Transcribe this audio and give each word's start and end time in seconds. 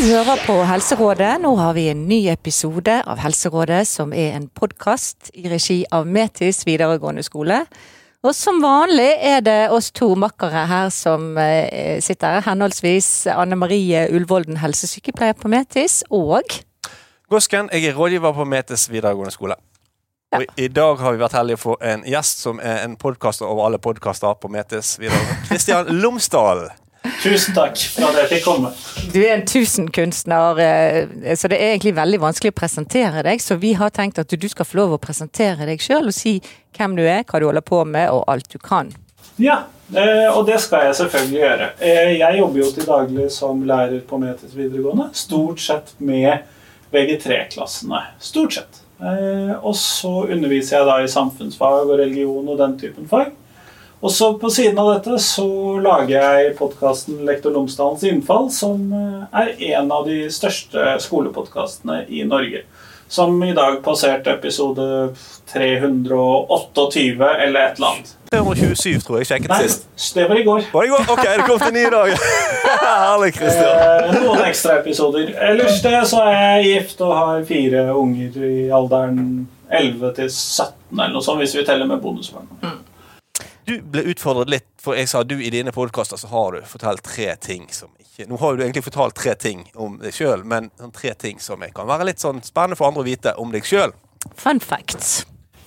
hører 0.00 0.38
på 0.46 0.54
Helserådet. 0.64 1.40
Nå 1.42 1.50
har 1.58 1.74
vi 1.76 1.88
en 1.90 2.06
ny 2.08 2.18
episode 2.32 2.92
av 3.04 3.18
Helserådet, 3.20 3.82
som 3.88 4.14
er 4.16 4.32
en 4.38 4.46
podkast 4.48 5.28
i 5.36 5.44
regi 5.50 5.82
av 5.92 6.08
Metis 6.08 6.62
videregående 6.64 7.24
skole. 7.26 7.58
Og 8.24 8.32
som 8.36 8.62
vanlig 8.64 9.10
er 9.28 9.44
det 9.44 9.58
oss 9.74 9.90
to 9.92 10.14
makkere 10.16 10.64
her 10.70 10.88
som 10.94 11.36
eh, 11.40 12.00
sitter 12.00 12.38
her, 12.38 12.46
henholdsvis 12.48 13.28
Anne 13.34 13.58
Marie 13.60 14.06
Ullvolden, 14.14 14.60
helsesykepleier 14.62 15.36
på 15.36 15.52
Metis, 15.52 16.00
og 16.08 16.48
Gosken, 17.30 17.68
jeg 17.72 17.92
er 17.92 17.98
rådgiver 17.98 18.34
på 18.34 18.48
Metis 18.48 18.88
videregående 18.90 19.36
skole. 19.36 19.58
Og 20.32 20.46
I 20.56 20.68
dag 20.72 21.02
har 21.02 21.12
vi 21.12 21.26
vært 21.26 21.36
heldige 21.36 21.60
å 21.60 21.66
få 21.68 21.80
en 21.92 22.06
gjest 22.08 22.46
som 22.46 22.62
er 22.62 22.86
en 22.86 22.96
podkaster 22.96 23.50
over 23.50 23.68
alle 23.68 23.82
podkaster 23.82 24.38
på 24.40 24.48
Metis. 24.48 24.96
videregående. 24.98 25.42
Kristian 25.50 25.98
Lomsdal. 26.00 26.70
Tusen 27.22 27.54
takk 27.56 27.78
for 27.94 28.10
at 28.10 28.16
jeg 28.22 28.28
fikk 28.34 28.44
komme. 28.44 28.70
du 29.12 29.18
er 29.22 29.34
en 29.38 29.44
tusenkunstner, 29.48 30.58
eh, 30.60 31.34
så 31.36 31.48
det 31.48 31.58
er 31.58 31.74
egentlig 31.74 31.94
veldig 31.96 32.20
vanskelig 32.20 32.52
å 32.52 32.56
presentere 32.60 33.22
deg. 33.24 33.40
Så 33.40 33.56
vi 33.60 33.72
har 33.76 33.90
tenkt 33.90 34.18
at 34.20 34.28
du 34.28 34.48
skal 34.48 34.68
få 34.68 34.76
lov 34.82 34.96
å 34.96 35.00
presentere 35.00 35.66
deg 35.68 35.80
sjøl 35.80 36.10
og 36.12 36.16
si 36.16 36.38
hvem 36.76 36.96
du 36.96 37.02
er, 37.06 37.24
hva 37.24 37.40
du 37.40 37.46
holder 37.48 37.64
på 37.64 37.82
med 37.88 38.10
og 38.12 38.24
alt 38.28 38.48
du 38.52 38.58
kan. 38.58 38.92
Ja, 39.40 39.62
eh, 39.94 40.28
og 40.28 40.44
det 40.48 40.60
skal 40.60 40.88
jeg 40.90 40.98
selvfølgelig 41.00 41.40
gjøre. 41.40 41.70
Eh, 41.80 42.12
Jeg 42.18 42.38
jobber 42.38 42.58
jo 42.60 42.70
til 42.76 42.88
daglig 42.88 43.30
som 43.32 43.64
lærer 43.64 44.00
på 44.06 44.20
Metis 44.20 44.52
videregående. 44.56 45.10
Stort 45.16 45.60
sett 45.60 45.94
med 45.98 46.44
VG3-klassene. 46.92 48.04
Stort 48.20 48.54
sett. 48.54 48.80
Og 49.00 49.72
så 49.80 50.26
underviser 50.28 50.76
jeg 50.76 50.86
da 50.86 50.98
i 51.00 51.08
samfunnsfag 51.08 51.86
og 51.88 51.98
religion 52.02 52.48
og 52.52 52.58
den 52.60 52.74
typen 52.78 53.06
fag. 53.08 53.30
Og 54.00 54.12
så 54.12 54.30
på 54.40 54.48
siden 54.50 54.78
av 54.80 54.94
dette 54.94 55.18
så 55.20 55.46
lager 55.84 56.14
jeg 56.14 56.54
podkasten 56.56 57.18
Lektor 57.28 57.52
Lomsdalens 57.52 58.04
innfall, 58.08 58.46
som 58.52 58.86
eh, 58.96 59.42
er 59.42 59.50
en 59.74 59.92
av 59.92 60.06
de 60.08 60.22
største 60.32 60.94
skolepodkastene 61.04 62.06
i 62.08 62.24
Norge. 62.24 62.64
Som 63.10 63.42
i 63.44 63.50
dag 63.52 63.80
passerte 63.84 64.32
episode 64.32 64.86
328 65.52 67.28
eller 67.44 67.60
et 67.60 67.76
eller 67.76 67.88
annet. 67.90 68.16
327, 68.30 69.00
tror 69.04 69.18
jeg. 69.18 69.26
Sjekket 69.26 69.52
Nei, 69.52 69.62
sist. 69.66 70.14
det 70.16 70.28
var 70.30 70.38
i 70.38 70.44
går. 70.46 70.68
Var 70.72 70.86
det 70.86 70.92
går? 70.94 71.06
Ok, 71.16 71.24
det 71.26 71.46
kom 71.50 71.60
til 71.60 71.74
ny 71.74 71.86
dag. 71.92 72.12
Herlig, 72.86 73.32
Kristian. 73.36 73.80
Eh, 73.84 74.20
noen 74.22 74.44
ekstraepisoder. 74.46 75.34
Ellers 75.50 75.82
det 75.84 75.96
så 76.08 76.22
er 76.24 76.38
jeg 76.38 76.68
gift 76.70 77.02
og 77.04 77.16
har 77.18 77.42
fire 77.50 77.88
unger 77.92 78.44
i 78.48 78.68
alderen 78.72 79.48
11 79.68 80.14
til 80.22 80.30
17, 80.30 80.70
eller 80.94 81.18
noe 81.18 81.26
sånt, 81.26 81.42
hvis 81.42 81.58
vi 81.58 81.66
teller 81.68 81.90
med 81.90 82.00
bonusbarn. 82.00 82.48
Du 83.70 83.76
ble 83.86 84.02
utfordret 84.10 84.50
litt, 84.50 84.64
for 84.82 84.96
jeg 84.98 85.06
sa 85.06 85.20
du 85.22 85.36
i 85.38 85.50
dine 85.52 85.70
podkaster 85.70 86.18
så 86.18 86.26
har 86.32 86.56
du 86.56 86.62
fortalt 86.66 87.04
tre 87.06 87.28
ting 87.38 87.68
som 87.70 87.92
ikke 88.02 88.26
Nå 88.26 88.36
har 88.40 88.56
du 88.58 88.64
egentlig 88.64 88.82
fortalt 88.82 89.14
tre 89.14 89.36
ting 89.38 89.60
om 89.78 89.94
deg 90.02 90.12
sjøl, 90.12 90.42
men 90.44 90.66
sånn 90.80 90.90
tre 90.92 91.12
ting 91.14 91.38
som 91.40 91.62
kan 91.76 91.86
være 91.88 92.08
litt 92.08 92.18
sånn 92.20 92.40
spennende 92.42 92.76
for 92.76 92.88
andre 92.90 93.04
å 93.04 93.06
vite 93.06 93.32
om 93.38 93.52
deg 93.54 93.64
sjøl. 93.68 93.94
Fun 94.36 94.58
facts. 94.60 95.20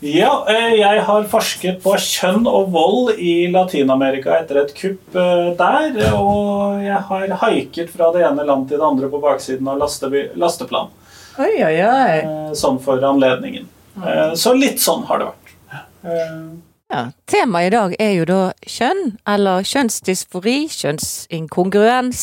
Ja, 0.03 0.33
eh, 0.51 0.73
jeg 0.81 1.05
har 1.07 1.23
forsket 1.31 1.79
på 1.85 1.93
kjønn 1.95 2.43
og 2.51 2.73
vold 2.75 3.13
i 3.23 3.47
Latin-Amerika 3.53 4.35
etter 4.41 4.59
et 4.65 4.73
kupp 4.75 5.15
eh, 5.15 5.53
der. 5.57 5.95
Og 6.19 6.83
jeg 6.83 6.99
har 7.07 7.33
haiket 7.45 7.89
fra 7.95 8.11
det 8.11 8.25
ene 8.27 8.43
land 8.51 8.67
til 8.67 8.83
det 8.83 8.89
andre 8.89 9.07
på 9.15 9.23
baksiden 9.23 9.71
av 9.71 9.79
lasteplan. 9.79 10.91
Oi, 11.39 11.53
oi, 11.55 11.73
oi. 11.87 12.19
eh, 12.19 12.51
Sånn 12.59 12.81
for 12.83 12.99
anledningen. 12.99 13.71
Eh, 14.03 14.35
Så 14.35 14.53
litt 14.59 14.83
sånn 14.83 15.07
har 15.07 15.23
det 15.23 15.31
vært. 15.31 16.69
Ja, 16.93 17.07
Temaet 17.25 17.71
i 17.71 17.73
dag 17.73 17.93
er 17.97 18.11
jo 18.13 18.25
da 18.29 18.41
kjønn, 18.69 19.15
eller 19.25 19.65
kjønnsdysfori, 19.65 20.67
kjønnsinkongruens, 20.69 22.21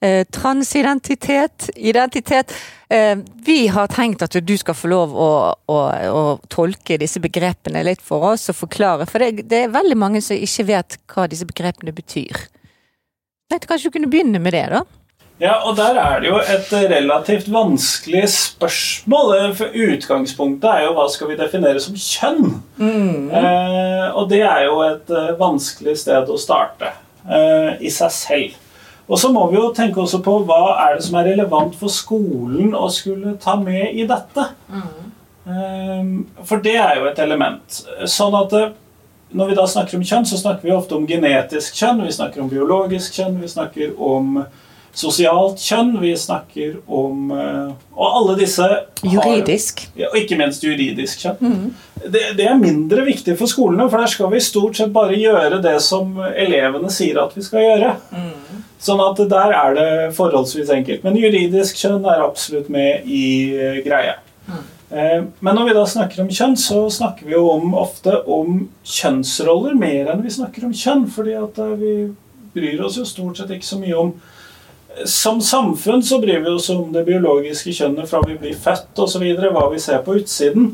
eh, 0.00 0.22
transidentitet, 0.32 1.68
identitet. 1.76 2.54
Eh, 2.88 3.18
vi 3.44 3.66
har 3.68 3.92
tenkt 3.92 4.24
at 4.24 4.38
du 4.40 4.54
skal 4.56 4.78
få 4.78 4.88
lov 4.88 5.12
å, 5.12 5.28
å, 5.68 5.76
å 6.16 6.22
tolke 6.48 6.96
disse 6.96 7.20
begrepene 7.20 7.84
litt 7.84 8.00
for 8.00 8.24
oss 8.32 8.48
og 8.48 8.56
forklare, 8.62 9.04
for 9.10 9.20
det, 9.20 9.44
det 9.52 9.66
er 9.66 9.76
veldig 9.76 9.98
mange 10.00 10.24
som 10.24 10.40
ikke 10.40 10.64
vet 10.72 10.96
hva 11.12 11.28
disse 11.28 11.44
begrepene 11.44 11.92
betyr. 11.92 12.40
Jeg 12.40 13.52
tenkte 13.52 13.68
kanskje 13.74 13.92
du 13.92 13.98
kunne 13.98 14.12
begynne 14.14 14.40
med 14.40 14.56
det, 14.56 14.64
da? 14.72 14.86
Ja, 15.36 15.58
og 15.68 15.74
der 15.76 15.98
er 16.00 16.20
det 16.22 16.30
jo 16.30 16.38
et 16.40 16.70
relativt 16.72 17.50
vanskelig 17.52 18.22
spørsmål. 18.32 19.34
For 19.58 19.74
Utgangspunktet 19.86 20.70
er 20.70 20.86
jo 20.86 20.94
hva 20.96 21.04
skal 21.12 21.28
vi 21.28 21.36
definere 21.36 21.82
som 21.84 21.98
kjønn? 22.00 22.54
Eh, 22.80 24.06
og 24.16 24.30
det 24.30 24.40
er 24.48 24.62
jo 24.64 24.78
et 24.86 25.12
eh, 25.12 25.34
vanskelig 25.36 25.98
sted 26.00 26.32
å 26.32 26.38
starte 26.40 26.88
eh, 27.28 27.76
i 27.84 27.92
seg 27.92 28.14
selv. 28.16 28.56
Og 29.06 29.20
så 29.20 29.28
må 29.30 29.44
vi 29.52 29.60
jo 29.60 29.68
tenke 29.76 30.00
også 30.02 30.22
på 30.24 30.38
hva 30.48 30.62
er 30.88 30.96
det 30.96 31.04
som 31.06 31.20
er 31.20 31.28
relevant 31.28 31.76
for 31.78 31.92
skolen 31.92 32.72
å 32.74 32.88
skulle 32.90 33.36
ta 33.38 33.58
med 33.60 33.92
i 33.92 34.08
dette. 34.08 34.48
Eh, 34.72 36.02
for 36.48 36.64
det 36.64 36.78
er 36.80 36.96
jo 37.02 37.10
et 37.12 37.20
element. 37.22 37.82
Sånn 38.08 38.34
at 38.40 38.56
eh, 38.56 38.72
når 39.36 39.52
vi 39.52 39.58
da 39.60 39.68
snakker 39.68 40.00
om 40.00 40.06
kjønn, 40.06 40.24
så 40.32 40.40
snakker 40.40 40.64
vi 40.64 40.72
ofte 40.74 40.96
om 40.96 41.04
genetisk 41.06 41.76
kjønn, 41.76 42.06
vi 42.08 42.14
snakker 42.16 42.40
om 42.40 42.48
biologisk 42.48 43.20
kjønn, 43.20 43.36
vi 43.42 43.52
snakker 43.52 43.92
om 44.00 44.38
sosialt 44.96 45.60
kjønn, 45.60 45.90
vi 46.00 46.14
snakker 46.16 46.78
om 46.88 47.30
eh, 47.36 47.72
Og 47.96 48.06
alle 48.20 48.36
disse 48.40 48.62
har- 48.64 48.86
Juridisk. 49.04 49.82
ja, 49.96 50.08
og 50.08 50.16
ikke 50.16 50.38
minst 50.40 50.64
juridisk 50.64 51.20
kjønn. 51.26 51.74
Det, 52.06 52.22
det 52.38 52.46
er 52.46 52.56
mindre 52.60 53.04
viktig 53.04 53.36
for 53.38 53.46
skolene, 53.50 53.88
for 53.90 53.98
der 54.00 54.06
skal 54.12 54.30
vi 54.32 54.40
stort 54.40 54.76
sett 54.78 54.92
bare 54.94 55.16
gjøre 55.18 55.60
det 55.64 55.76
som 55.84 56.16
elevene 56.32 56.88
sier 56.92 57.18
at 57.22 57.34
vi 57.36 57.42
skal 57.44 57.60
gjøre. 57.64 57.94
Sånn 58.86 59.00
at 59.00 59.20
der 59.28 59.52
er 59.56 59.74
det 59.74 60.14
forholdsvis 60.16 60.68
enkelt. 60.70 61.02
Men 61.04 61.16
juridisk 61.16 61.76
kjønn 61.80 62.04
er 62.06 62.24
absolutt 62.24 62.68
med 62.72 63.04
i 63.08 63.54
eh, 63.56 63.82
greia. 63.84 64.16
Eh, 64.92 65.24
Men 65.40 65.56
når 65.56 65.64
vi 65.70 65.74
da 65.74 65.84
snakker 65.88 66.20
om 66.22 66.28
kjønn, 66.28 66.56
så 66.56 66.84
snakker 66.92 67.26
vi 67.26 67.32
jo 67.32 67.48
om, 67.50 67.74
ofte 67.74 68.20
om 68.28 68.68
kjønnsroller 68.86 69.74
mer 69.76 70.12
enn 70.12 70.22
vi 70.22 70.30
snakker 70.30 70.64
om 70.68 70.72
kjønn. 70.72 71.08
fordi 71.10 71.34
at 71.36 71.58
vi 71.80 71.94
bryr 72.54 72.84
oss 72.86 72.96
jo 72.96 73.04
stort 73.04 73.36
sett 73.40 73.50
ikke 73.50 73.66
så 73.66 73.80
mye 73.80 73.96
om 73.98 74.14
som 75.04 75.40
samfunn 75.40 76.02
så 76.02 76.18
bryr 76.20 76.40
vi 76.40 76.50
oss 76.50 76.70
om 76.72 76.92
det 76.92 77.04
biologiske 77.04 77.72
kjønnet 77.76 78.08
fra 78.08 78.22
vi 78.26 78.36
blir 78.40 78.56
født 78.56 78.98
osv. 79.04 79.24
Hva 79.52 79.66
vi 79.72 79.80
ser 79.82 80.04
på 80.06 80.16
utsiden. 80.20 80.70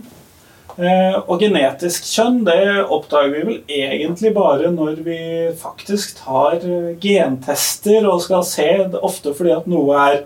Eh, 0.81 1.17
og 1.29 1.43
genetisk 1.43 2.07
kjønn 2.09 2.39
det 2.47 2.63
oppdager 2.81 3.35
vi 3.35 3.43
vel 3.45 3.59
egentlig 3.77 4.31
bare 4.33 4.71
når 4.73 5.03
vi 5.05 5.19
faktisk 5.61 6.17
tar 6.23 6.63
eh, 6.65 6.95
gentester 7.03 8.07
og 8.09 8.23
skal 8.25 8.47
se, 8.49 8.69
ofte 9.05 9.35
fordi 9.37 9.53
at 9.53 9.69
noe 9.69 9.99
er 10.01 10.23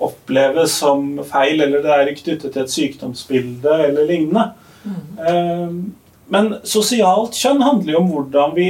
oppleves 0.00 0.78
som 0.80 1.18
feil, 1.28 1.60
eller 1.60 1.84
det 1.84 1.92
er 1.92 2.12
knyttet 2.16 2.54
til 2.54 2.62
et 2.62 2.72
sykdomsbilde 2.72 3.76
eller 3.90 4.08
lignende. 4.08 4.52
Mm. 4.80 5.90
men 6.32 6.46
sosialt 6.64 7.36
kjønn 7.36 7.58
handler 7.60 7.92
jo 7.92 7.98
om 7.98 8.06
hvordan 8.08 8.54
vi 8.56 8.68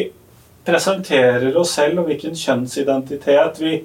presenterer 0.67 1.55
oss 1.55 1.77
selv, 1.79 2.01
og 2.01 2.09
hvilken 2.11 2.35
kjønnsidentitet 2.35 3.61
vi 3.63 3.77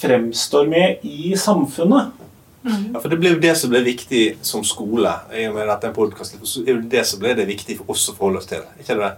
fremstår 0.00 0.66
med 0.70 1.04
i 1.06 1.34
samfunnet. 1.36 2.16
Ja, 2.62 3.00
for 3.00 3.08
Det 3.08 3.16
ble 3.20 3.34
jo 3.34 3.40
det 3.40 3.54
som 3.56 3.70
ble 3.72 3.80
viktig 3.84 4.24
som 4.44 4.64
skole. 4.64 5.12
I 5.32 5.46
og 5.48 5.54
med 5.56 5.70
at 5.72 5.84
den 5.84 5.94
podcasten, 5.96 6.40
det 6.40 6.68
er 6.68 6.80
det 6.82 6.90
det 6.92 7.04
som 7.08 7.20
ble 7.22 7.34
det 7.38 7.46
viktig 7.48 7.78
for 7.78 7.94
oss 7.94 8.08
å 8.10 8.16
forholde 8.16 8.42
oss 8.42 8.50
til. 8.50 8.64
Ikke 8.80 8.98
det? 9.00 9.12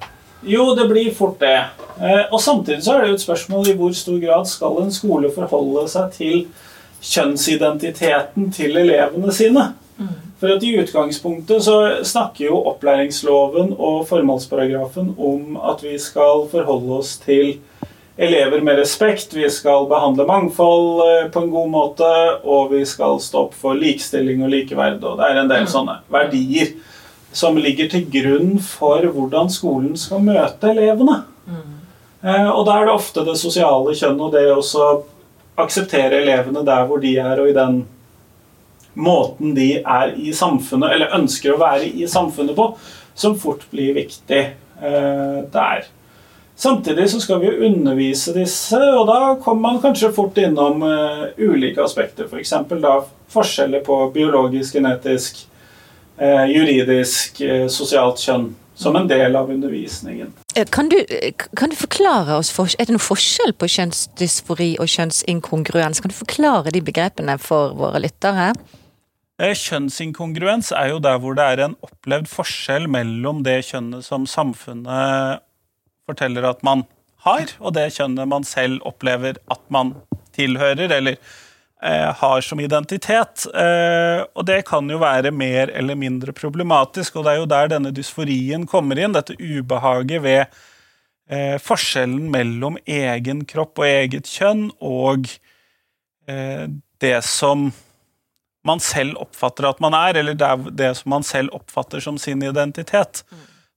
Jo, 0.46 0.74
det 0.74 0.88
blir 0.90 1.10
fort 1.14 1.38
det. 1.40 1.56
Eh, 2.00 2.24
Og 2.32 2.40
samtidig 2.40 2.82
så 2.82 2.96
er 2.96 3.02
det 3.02 3.08
jo 3.12 3.18
et 3.20 3.26
spørsmål 3.26 3.68
i 3.70 3.76
hvor 3.78 3.94
stor 3.94 4.18
grad 4.22 4.46
skal 4.50 4.82
en 4.82 4.94
skole 4.94 5.30
forholde 5.34 5.88
seg 5.90 6.12
til 6.16 6.46
kjønnsidentiteten 7.02 8.50
til 8.54 8.76
elevene 8.76 9.32
sine. 9.34 9.72
For 10.40 10.50
at 10.56 10.64
I 10.66 10.72
utgangspunktet 10.82 11.62
så 11.62 11.76
snakker 12.02 12.48
jo 12.48 12.62
opplæringsloven 12.72 13.76
og 13.78 14.08
formålsparagrafen 14.08 15.12
om 15.18 15.58
at 15.70 15.84
vi 15.84 15.94
skal 16.02 16.48
forholde 16.50 16.96
oss 16.98 17.16
til 17.22 17.60
elever 18.22 18.62
med 18.62 18.78
respekt, 18.78 19.34
vi 19.34 19.48
skal 19.50 19.88
behandle 19.90 20.26
mangfold 20.28 21.02
eh, 21.06 21.28
på 21.32 21.42
en 21.42 21.50
god 21.50 21.70
måte, 21.72 22.08
og 22.44 22.70
vi 22.72 22.84
skal 22.86 23.18
stå 23.22 23.46
opp 23.48 23.54
for 23.58 23.78
likestilling 23.78 24.44
og 24.46 24.52
likeverd. 24.52 25.02
Og 25.02 25.18
det 25.18 25.28
er 25.28 25.40
en 25.42 25.50
del 25.50 25.66
sånne 25.70 25.98
verdier 26.12 26.74
som 27.32 27.56
ligger 27.56 27.88
til 27.92 28.04
grunn 28.12 28.58
for 28.62 29.04
hvordan 29.08 29.50
skolen 29.50 29.96
skal 29.98 30.22
møte 30.24 30.70
elevene. 30.70 31.22
Eh, 32.22 32.48
Og 32.52 32.66
da 32.68 32.78
er 32.78 32.86
det 32.86 32.94
ofte 32.94 33.24
det 33.26 33.38
sosiale 33.40 33.96
kjønn 33.98 34.20
og 34.20 34.36
det 34.36 34.44
også 34.52 34.92
akseptere 35.62 36.22
elevene 36.22 36.62
der 36.64 36.86
hvor 36.88 37.02
de 37.02 37.16
er, 37.18 37.40
og 37.42 37.50
i 37.50 37.56
den 37.56 37.82
måten 38.94 39.54
de 39.56 39.70
er 39.80 40.12
i 40.20 40.32
samfunnet, 40.36 40.92
eller 40.94 41.16
ønsker 41.16 41.54
å 41.54 41.60
være 41.60 41.88
i 41.88 42.06
samfunnet 42.08 42.56
på, 42.56 42.68
som 43.14 43.34
fort 43.40 43.64
blir 43.72 43.96
viktig 43.96 44.42
eh, 44.42 45.38
der. 45.52 45.88
Samtidig 46.56 47.08
så 47.10 47.20
skal 47.20 47.40
vi 47.40 47.52
undervise 47.66 48.34
disse, 48.36 48.78
og 48.78 49.06
da 49.08 49.34
kommer 49.42 49.72
man 49.72 49.80
kanskje 49.82 50.12
fort 50.14 50.36
innom 50.38 50.84
uh, 50.84 51.24
ulike 51.38 51.82
aspekter. 51.82 52.28
F.eks. 52.28 52.52
da 52.82 52.98
forskjeller 53.32 53.82
på 53.86 53.98
biologisk, 54.14 54.76
genetisk, 54.76 55.46
uh, 56.20 56.44
juridisk, 56.52 57.40
uh, 57.42 57.66
sosialt 57.72 58.22
kjønn 58.22 58.50
som 58.82 58.96
en 58.96 59.08
del 59.08 59.36
av 59.36 59.50
undervisningen. 59.52 60.32
Kan 60.70 60.88
du, 60.92 60.96
kan 61.56 61.70
du 61.72 61.76
forklare 61.76 62.36
oss, 62.40 62.50
for, 62.52 62.70
er 62.78 62.88
det 62.88 62.96
noen 62.96 63.04
forskjell 63.04 63.54
på 63.56 63.68
kjønnsdysfori 63.74 64.74
og 64.82 64.90
kjønnsinkongruens? 64.90 66.00
Kan 66.02 66.12
du 66.12 66.16
forklare 66.16 66.72
de 66.74 66.82
begrepene 66.84 67.36
for 67.40 67.76
våre 67.78 68.02
lyttere? 68.02 68.52
Kjønnsinkongruens 69.42 70.70
er 70.76 70.92
jo 70.92 71.00
der 71.02 71.18
hvor 71.20 71.34
det 71.36 71.46
er 71.54 71.64
en 71.66 71.78
opplevd 71.82 72.28
forskjell 72.30 72.86
mellom 72.90 73.42
det 73.46 73.62
kjønnet 73.70 74.06
som 74.06 74.28
samfunnet 74.30 75.42
forteller 76.08 76.46
at 76.48 76.62
man 76.66 76.84
har, 77.22 77.54
og 77.62 77.76
det 77.76 77.92
kjønnet 77.94 78.30
man 78.30 78.46
selv 78.46 78.82
opplever 78.88 79.38
at 79.52 79.62
man 79.72 79.94
tilhører, 80.34 80.90
eller 80.90 81.16
eh, 81.82 82.08
har 82.18 82.40
som 82.42 82.60
identitet. 82.60 83.46
Eh, 83.54 84.24
og 84.34 84.46
det 84.48 84.62
kan 84.68 84.90
jo 84.90 84.98
være 85.02 85.30
mer 85.34 85.70
eller 85.70 85.98
mindre 85.98 86.34
problematisk, 86.34 87.16
og 87.16 87.26
det 87.26 87.34
er 87.34 87.42
jo 87.42 87.50
der 87.54 87.72
denne 87.76 87.94
dysforien 87.94 88.66
kommer 88.70 88.98
inn, 88.98 89.14
dette 89.14 89.38
ubehaget 89.38 90.24
ved 90.24 90.42
eh, 91.30 91.58
forskjellen 91.62 92.26
mellom 92.32 92.80
egen 92.86 93.46
kropp 93.48 93.82
og 93.82 93.88
eget 93.88 94.30
kjønn 94.30 94.68
og 94.80 95.30
eh, 96.26 96.66
det 97.02 97.18
som 97.26 97.70
man 98.66 98.82
selv 98.82 99.18
oppfatter 99.18 99.66
at 99.66 99.80
man 99.82 99.94
er, 99.98 100.20
eller 100.20 100.36
det, 100.38 100.50
det 100.78 100.92
som 101.00 101.16
man 101.16 101.24
selv 101.26 101.54
oppfatter 101.56 102.02
som 102.02 102.18
sin 102.18 102.42
identitet. 102.46 103.24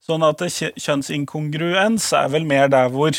Sånn 0.06 0.22
at 0.22 0.38
kjønnsinkongruens 0.46 2.12
er 2.14 2.28
vel 2.30 2.44
mer 2.46 2.68
der 2.70 2.88
hvor 2.94 3.16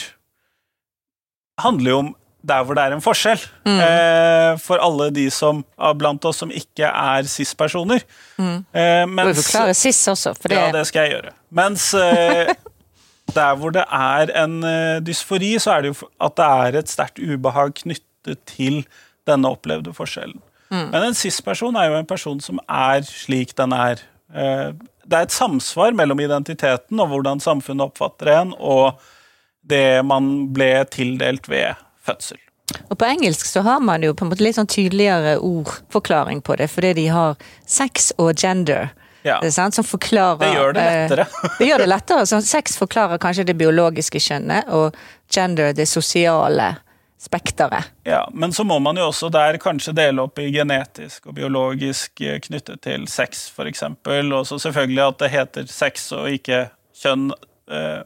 handler 1.61 1.91
jo 1.91 1.97
om 2.05 2.13
der 2.47 2.63
hvor 2.63 2.77
det 2.77 2.83
er 2.85 2.93
en 2.95 3.01
forskjell. 3.03 3.41
Eh, 3.67 4.53
for 4.63 4.79
alle 4.79 5.09
de 5.11 5.25
som, 5.33 5.63
av 5.75 5.97
blant 5.99 6.23
oss 6.29 6.37
som 6.43 6.51
ikke 6.53 6.87
er 6.87 7.27
cis-personer. 7.27 8.05
Eh, 8.39 9.03
Må 9.03 9.25
vi 9.25 9.33
mens- 9.33 9.41
forklare 9.41 9.73
cis 9.75 9.99
også, 10.07 10.31
for 10.37 10.47
det, 10.53 10.59
ja, 10.61 10.69
det 10.71 10.85
skal 10.87 11.03
jeg 11.09 11.15
gjøre. 11.17 11.33
Mens 11.59 11.89
eh, 11.97 12.53
der 13.35 13.55
hvor 13.59 13.73
det 13.75 13.83
er 13.83 14.31
en 14.45 14.55
eh, 14.63 14.99
dysfori, 15.03 15.57
så 15.59 15.75
er 15.75 15.81
det 15.87 15.91
jo 15.91 16.07
at 16.23 16.37
det 16.39 16.47
er 16.47 16.79
et 16.79 16.93
sterkt 16.93 17.19
ubehag 17.19 17.73
knyttet 17.81 18.45
til 18.47 18.85
denne 19.27 19.51
opplevde 19.51 19.91
forskjellen. 19.97 20.39
Men 20.69 20.95
en 21.09 21.15
cis-person 21.15 21.75
er 21.79 21.89
jo 21.91 21.97
en 21.99 22.07
person 22.07 22.39
som 22.43 22.57
er 22.67 23.03
slik 23.07 23.53
den 23.57 23.71
er. 23.75 24.01
Det 25.07 25.15
er 25.15 25.27
et 25.27 25.35
samsvar 25.35 25.95
mellom 25.95 26.19
identiteten 26.19 26.99
og 26.99 27.13
hvordan 27.13 27.39
samfunnet 27.43 27.87
oppfatter 27.89 28.33
en, 28.33 28.51
og 28.59 28.99
det 29.67 30.03
man 30.07 30.49
ble 30.55 30.71
tildelt 30.91 31.47
ved 31.51 31.79
fødsel. 32.03 32.39
Og 32.91 32.97
på 32.99 33.07
engelsk 33.07 33.47
så 33.47 33.63
har 33.63 33.79
man 33.79 34.03
jo 34.03 34.13
på 34.15 34.25
en 34.25 34.31
måte 34.31 34.43
litt 34.43 34.57
sånn 34.57 34.69
tydeligere 34.69 35.37
ordforklaring 35.43 36.41
på 36.43 36.57
det, 36.59 36.67
fordi 36.71 36.93
de 36.99 37.05
har 37.15 37.37
sex 37.63 38.11
og 38.19 38.35
gender. 38.35 38.91
Ja. 39.23 39.39
Det 39.43 39.51
sant, 39.51 39.75
som 39.75 39.83
forklarer 39.83 40.39
Det 40.39 40.51
gjør 40.53 40.75
det 40.75 40.83
eh, 40.83 40.97
lettere. 41.01 41.27
det 41.59 41.69
gjør 41.69 41.83
det 41.83 41.87
lettere. 41.87 42.25
Så 42.29 42.41
sex 42.47 42.77
forklarer 42.79 43.19
kanskje 43.19 43.47
det 43.47 43.57
biologiske 43.59 44.21
kjønnet, 44.23 44.67
og 44.71 44.95
gender 45.31 45.73
det 45.75 45.87
sosiale 45.89 46.73
spekteret. 47.19 47.83
Ja, 48.03 48.29
Men 48.33 48.53
så 48.53 48.63
må 48.63 48.79
man 48.79 48.97
jo 48.97 49.07
også 49.07 49.29
der 49.33 49.57
kanskje 49.57 49.93
dele 49.97 50.27
opp 50.27 50.39
i 50.39 50.51
genetisk 50.53 51.27
og 51.27 51.37
biologisk 51.39 52.21
eh, 52.21 52.39
knyttet 52.43 52.83
til 52.85 53.07
sex, 53.09 53.47
f.eks. 53.51 53.83
Og 53.83 54.43
så 54.47 54.59
selvfølgelig 54.59 55.03
at 55.07 55.23
det 55.23 55.31
heter 55.33 55.71
sex 55.71 56.11
og 56.13 56.29
ikke 56.31 56.67
kjønn. 57.01 57.31
Eh, 57.71 58.03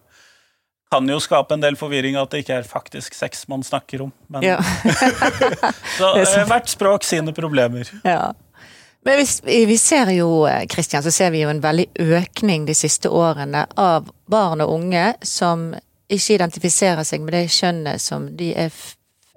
kan 0.91 1.07
jo 1.07 1.19
skape 1.23 1.55
en 1.55 1.63
del 1.63 1.77
forvirring 1.79 2.17
at 2.19 2.31
det 2.31 2.43
ikke 2.43 2.61
er 2.61 2.67
faktisk 2.67 3.15
sex 3.15 3.45
man 3.51 3.63
snakker 3.63 4.07
om. 4.07 4.13
Men, 4.27 4.43
Ja. 4.43 4.57
så 5.97 6.15
eh, 6.19 6.47
hvert 6.47 6.71
språk 6.71 7.03
sine 7.07 7.35
problemer. 7.35 7.91
Ja. 8.03 8.33
Men 9.03 9.17
vi, 9.17 9.65
vi 9.65 9.77
ser 9.81 10.11
jo, 10.13 10.47
Christian, 10.69 11.03
så 11.03 11.11
ser 11.11 11.31
vi 11.31 11.41
jo 11.41 11.49
en 11.49 11.63
veldig 11.63 11.87
økning 11.99 12.67
de 12.67 12.75
siste 12.77 13.09
årene 13.09 13.65
av 13.75 14.11
barn 14.29 14.61
og 14.61 14.75
unge 14.75 15.07
som 15.25 15.71
ikke 16.11 16.35
identifiserer 16.35 17.07
seg 17.07 17.23
med 17.23 17.33
det 17.33 17.45
kjønnet 17.55 18.03
som 18.03 18.27
de 18.37 18.51
er 18.67 18.69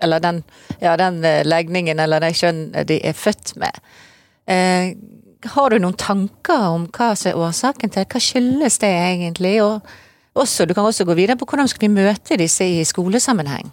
Eller 0.04 0.22
den, 0.22 0.42
ja, 0.82 0.94
den 1.00 1.22
eh, 1.24 1.42
legningen 1.46 2.00
eller 2.02 2.22
det 2.22 2.34
kjønnet 2.38 2.88
de 2.88 3.00
er 3.04 3.16
født 3.16 3.54
med. 3.60 3.84
Eh, 4.46 4.94
har 5.54 5.70
du 5.70 5.80
noen 5.80 5.96
tanker 6.00 6.68
om 6.72 6.88
hva 6.92 7.12
som 7.16 7.32
er 7.32 7.40
årsaken 7.40 7.92
til 7.92 8.06
Hva 8.08 8.20
skyldes 8.22 8.80
det 8.82 8.90
egentlig? 8.92 9.56
Og 9.64 9.80
også, 10.34 10.66
du 10.66 10.74
kan 10.74 10.86
også 10.88 11.06
gå 11.08 11.16
videre 11.16 11.38
på 11.40 11.48
hvordan 11.48 11.68
skal 11.70 11.86
vi 11.86 11.94
møte 12.02 12.38
disse 12.40 12.66
i 12.66 12.84
skolesammenheng? 12.88 13.72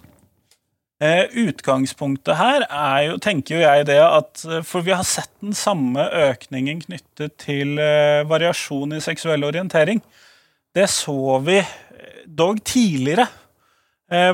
Eh, 1.01 1.23
utgangspunktet 1.47 2.37
her 2.37 2.63
er 2.67 2.97
jo, 3.07 3.15
tenker 3.17 3.55
jo 3.55 3.61
jeg 3.63 3.87
det 3.89 3.97
at 4.05 4.43
eh, 4.45 4.59
For 4.61 4.85
vi 4.85 4.93
har 4.93 5.07
sett 5.07 5.31
den 5.41 5.55
samme 5.57 6.03
økningen 6.29 6.83
knyttet 6.83 7.39
til 7.41 7.79
variasjon 8.29 8.93
i 8.93 9.01
seksuell 9.01 9.47
orientering. 9.47 10.03
Det 10.71 10.85
så 10.87 11.39
vi 11.43 11.57
dog 12.25 12.61
tidligere, 12.63 13.25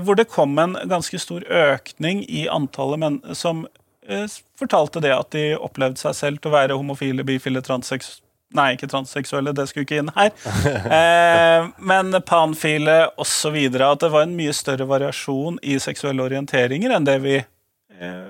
hvor 0.02 0.18
det 0.18 0.30
kom 0.34 0.58
en 0.60 0.78
ganske 0.90 1.20
stor 1.22 1.44
økning 1.46 2.24
i 2.26 2.48
antallet 2.50 3.02
menn 3.02 3.20
som 3.38 3.66
eh, 4.08 4.26
fortalte 4.58 5.04
det 5.04 5.14
at 5.14 5.30
de 5.36 5.52
opplevde 5.58 6.02
seg 6.02 6.16
selv 6.18 6.42
til 6.42 6.52
å 6.52 6.58
være 6.58 6.80
homofile, 6.80 7.28
bifile, 7.28 7.62
transseksuelle 7.66 8.26
Nei, 8.56 8.78
ikke 8.78 8.88
transseksuelle, 8.88 9.52
det 9.52 9.66
skulle 9.68 9.84
ikke 9.84 9.98
inn 10.00 10.12
her. 10.16 10.30
Eh, 10.98 11.66
men 11.84 12.16
panfile 12.24 13.10
osv. 13.20 13.58
At 13.76 14.04
det 14.06 14.10
var 14.14 14.24
en 14.24 14.38
mye 14.38 14.54
større 14.56 14.88
variasjon 14.88 15.58
i 15.62 15.76
seksuelle 15.84 16.24
orienteringer 16.24 16.94
enn 16.96 17.08
det 17.08 17.18
vi 17.26 17.36
eh, 17.42 18.30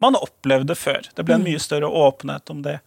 man 0.00 0.16
opplevde 0.16 0.76
før. 0.78 1.10
Det 1.14 1.26
ble 1.26 1.36
en 1.36 1.44
mye 1.44 1.60
større 1.60 1.90
åpenhet 1.90 2.50
om 2.54 2.62
det. 2.64 2.78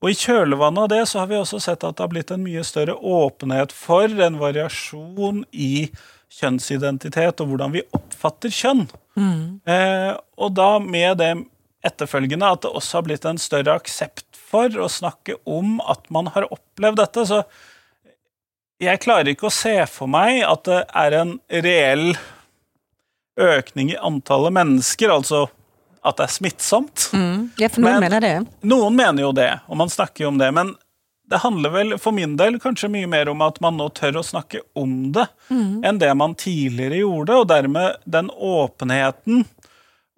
Og 0.00 0.12
i 0.12 0.16
kjølvannet 0.16 0.86
av 0.86 0.88
det 0.92 1.02
så 1.10 1.20
har 1.22 1.28
vi 1.32 1.40
også 1.40 1.60
sett 1.60 1.84
at 1.84 1.98
det 1.98 2.04
har 2.04 2.12
blitt 2.12 2.30
en 2.32 2.44
mye 2.44 2.62
større 2.64 2.94
åpenhet 2.94 3.74
for 3.74 4.06
en 4.08 4.38
variasjon 4.40 5.42
i 5.50 5.90
kjønnsidentitet 6.30 7.40
og 7.42 7.50
hvordan 7.50 7.72
vi 7.74 7.82
oppfatter 7.96 8.52
kjønn. 8.54 8.84
Eh, 9.20 10.12
og 10.40 10.54
da 10.56 10.68
med 10.80 11.18
det 11.20 11.30
etterfølgende 11.84 12.48
at 12.54 12.62
det 12.64 12.70
også 12.76 12.98
har 13.00 13.06
blitt 13.08 13.26
en 13.28 13.40
større 13.40 13.74
aksept 13.80 14.26
for 14.50 14.68
å 14.80 14.88
snakke 14.90 15.36
om 15.48 15.78
at 15.88 16.06
man 16.12 16.30
har 16.34 16.46
opplevd 16.52 17.00
dette. 17.00 17.24
Så 17.28 17.42
jeg 18.80 19.00
klarer 19.04 19.32
ikke 19.32 19.48
å 19.50 19.54
se 19.54 19.74
for 19.90 20.10
meg 20.10 20.42
at 20.46 20.64
det 20.68 20.82
er 21.02 21.16
en 21.20 21.34
reell 21.64 22.12
økning 23.40 23.92
i 23.94 23.98
antallet 24.00 24.52
mennesker, 24.52 25.12
altså 25.14 25.46
at 26.04 26.16
det 26.16 26.26
er 26.26 26.32
smittsomt. 26.32 27.08
Ja, 27.60 27.68
for 27.68 27.80
noen 27.84 28.00
Men- 28.00 28.04
mener 28.08 28.20
det. 28.24 28.34
Noen 28.64 28.96
mener 28.96 29.22
jo 29.22 29.32
det, 29.36 29.50
og 29.68 29.76
man 29.76 29.88
snakker 29.92 30.24
jo 30.24 30.28
om 30.28 30.38
det, 30.40 30.52
men 30.52 30.74
det 31.30 31.38
handler 31.44 31.70
vel 31.70 31.96
for 32.02 32.16
min 32.16 32.36
del 32.40 32.58
kanskje 32.62 32.90
mye 32.90 33.08
mer 33.10 33.30
om 33.30 33.42
at 33.46 33.60
man 33.62 33.76
nå 33.78 33.88
tør 33.94 34.18
å 34.20 34.26
snakke 34.26 34.64
om 34.78 35.12
det, 35.14 35.28
enn 35.86 36.00
det 36.02 36.10
man 36.18 36.34
tidligere 36.34 37.02
gjorde, 37.04 37.36
og 37.38 37.50
dermed 37.52 38.00
den 38.04 38.30
åpenheten 38.34 39.44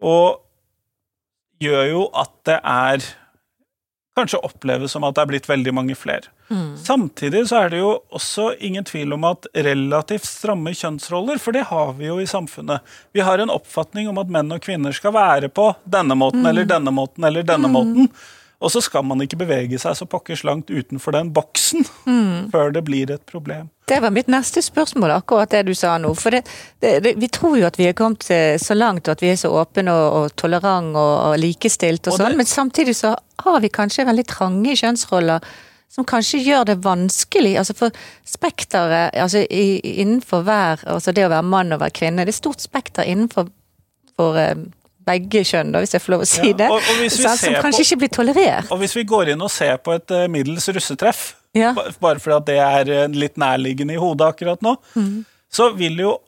og 0.03 0.41
gjør 1.63 1.85
jo 1.93 2.07
at 2.19 2.33
det 2.49 2.59
er 2.65 3.05
kanskje 4.17 4.41
oppleves 4.45 4.93
som 4.93 5.05
at 5.07 5.15
det 5.17 5.23
er 5.23 5.31
blitt 5.31 5.49
veldig 5.49 5.73
mange 5.77 5.95
flere. 5.97 6.33
Samtidig 6.85 7.47
så 7.49 7.63
er 7.63 7.71
det 7.73 7.79
jo 7.81 7.93
også 8.13 8.51
ingen 8.61 8.85
tvil 8.85 9.15
om 9.17 9.25
at 9.25 9.47
relativt 9.55 10.27
stramme 10.29 10.75
kjønnsroller, 10.77 11.39
for 11.41 11.57
det 11.57 11.63
har 11.71 11.95
vi 11.97 12.11
jo 12.11 12.19
i 12.21 12.29
samfunnet. 12.29 12.85
Vi 13.17 13.25
har 13.25 13.41
en 13.41 13.53
oppfatning 13.53 14.11
om 14.11 14.21
at 14.21 14.29
menn 14.33 14.53
og 14.53 14.61
kvinner 14.65 14.93
skal 14.93 15.15
være 15.17 15.49
på 15.49 15.71
denne 15.85 16.17
måten 16.19 16.45
eller 16.45 16.69
denne 16.69 16.93
måten 16.93 17.25
eller 17.25 17.47
denne 17.47 17.73
måten. 17.73 18.11
Og 18.63 18.71
så 18.71 18.83
skal 18.85 19.05
man 19.07 19.23
ikke 19.25 19.41
bevege 19.41 19.79
seg 19.83 19.97
så 19.99 20.07
pokkers 20.07 20.45
langt 20.47 20.71
utenfor 20.71 21.17
den 21.17 21.33
boksen 21.35 21.87
før 22.53 22.71
det 22.75 22.85
blir 22.87 23.11
et 23.11 23.25
problem. 23.27 23.69
Det 23.91 23.99
var 24.01 24.15
mitt 24.15 24.31
neste 24.31 24.63
spørsmål, 24.63 25.17
akkurat 25.19 25.51
det 25.51 25.65
du 25.67 25.75
sa 25.77 25.97
nå. 26.01 26.13
For 26.17 26.35
det, 26.35 26.45
det, 26.81 26.93
det, 27.05 27.17
vi 27.21 27.29
tror 27.33 27.59
jo 27.59 27.67
at 27.67 27.79
vi 27.81 27.89
er 27.91 27.97
kommet 27.99 28.29
eh, 28.31 28.55
så 28.63 28.77
langt, 28.79 29.09
og 29.09 29.17
at 29.17 29.25
vi 29.25 29.33
er 29.33 29.41
så 29.41 29.51
åpne 29.51 29.93
og, 29.93 30.07
og 30.21 30.37
tolerant 30.39 30.95
og, 30.95 31.13
og 31.33 31.37
likestilt 31.43 32.07
og, 32.07 32.15
Og 32.15 32.23
sånn, 32.23 32.39
men 32.39 32.49
samtidig 32.49 32.95
så 33.01 33.17
har 33.43 33.61
vi 33.65 33.73
kanskje 33.75 34.07
veldig 34.09 34.27
trange 34.31 34.79
kjønnsroller 34.79 35.53
som 35.93 36.07
kanskje 36.09 36.41
gjør 36.41 36.69
det 36.71 36.79
vanskelig. 36.85 37.57
Altså 37.61 37.75
for 37.77 38.05
spekteret 38.25 39.13
altså 39.19 39.43
innenfor 39.51 40.47
hver 40.47 40.87
Altså 40.89 41.13
det 41.13 41.27
å 41.27 41.33
være 41.33 41.45
mann 41.45 41.75
og 41.75 41.83
være 41.83 41.99
kvinne, 41.99 42.25
det 42.25 42.33
er 42.33 42.39
stort 42.39 42.65
spekter 42.65 43.05
innenfor 43.05 43.51
for, 44.17 44.39
begge 45.07 45.43
kjønn, 45.45 45.73
hvis 45.83 45.93
jeg 45.97 46.03
får 46.05 46.13
lov 46.15 46.23
å 46.25 46.27
si 46.31 46.47
Ja, 46.49 46.53
det. 46.63 46.69
og- 46.71 46.81
og 46.83 47.11
sant, 47.11 47.13
ser 47.13 47.37
som 47.37 47.55
på- 47.55 47.63
kanskje 47.67 47.85
ikke 47.87 47.99
blir 48.03 48.13
tolerert. 48.17 48.71
Og 48.71 48.79
hvis 48.81 48.95
vi 48.97 49.05
går 49.05 49.29
inn 49.33 49.43
og 49.43 49.51
ser 49.51 49.77
på 49.79 49.95
et 49.95 50.11
uh, 50.11 50.27
middels 50.29 50.69
russetreff, 50.69 51.35
Ja. 51.55 51.75
bare 52.01 52.19
fordi 52.19 52.37
at 52.37 52.47
det 52.47 52.59
er 52.59 53.03
eh, 53.03 53.09
litt 53.09 53.35
nærliggende 53.37 53.93
i 53.93 54.01
hodet 54.01 54.25
akkurat 54.35 54.63
nå, 54.63 54.77
så 55.53 55.75
vil 55.77 55.99
jo 55.99 56.19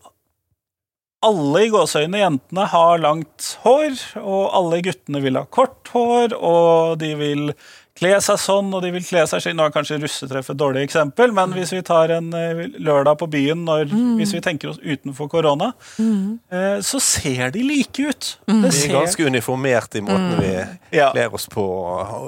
alle 1.24 1.62
i 1.64 1.70
gåseøyne 1.72 2.18
jentene 2.20 2.66
ha 2.68 2.82
langt 3.00 3.56
hår, 3.64 3.94
og 4.20 4.50
alle 4.58 4.82
guttene 4.84 5.22
vil 5.24 5.38
ha 5.40 5.44
kort 5.46 5.88
hår, 5.94 6.34
og 6.36 6.98
de 7.00 7.14
vil 7.16 7.54
kle 7.94 8.10
seg 8.20 8.38
sånn, 8.42 8.72
og 8.74 8.82
de 8.82 8.90
vil 8.90 9.04
kle 9.06 9.22
seg 9.30 9.42
slik. 9.44 9.54
Nå 9.54 9.68
er 9.68 9.74
kanskje 9.74 10.00
russetreff 10.02 10.48
et 10.50 10.58
dårlig 10.58 10.82
eksempel, 10.88 11.30
men 11.36 11.52
hvis 11.54 11.70
vi 11.76 11.82
tar 11.86 12.10
en 12.16 12.32
eh, 12.34 12.64
lørdag 12.82 13.18
på 13.20 13.28
byen, 13.30 13.62
når, 13.68 13.86
hvis 14.18 14.32
vi 14.34 14.40
tenker 14.42 14.72
oss 14.72 14.80
utenfor 14.82 15.28
korona, 15.30 15.72
eh, 16.00 16.80
så 16.82 17.00
ser 17.02 17.52
de 17.54 17.62
like 17.62 18.02
ut. 18.08 18.30
Det 18.50 18.72
Vi 18.74 18.82
er 18.88 18.96
ganske 18.96 19.28
uniformert 19.30 19.94
i 19.94 20.02
måten 20.02 20.34
vi 20.40 20.52
Ja. 20.98 21.12
kler 21.14 21.32
oss 21.34 21.46
på, 21.50 21.62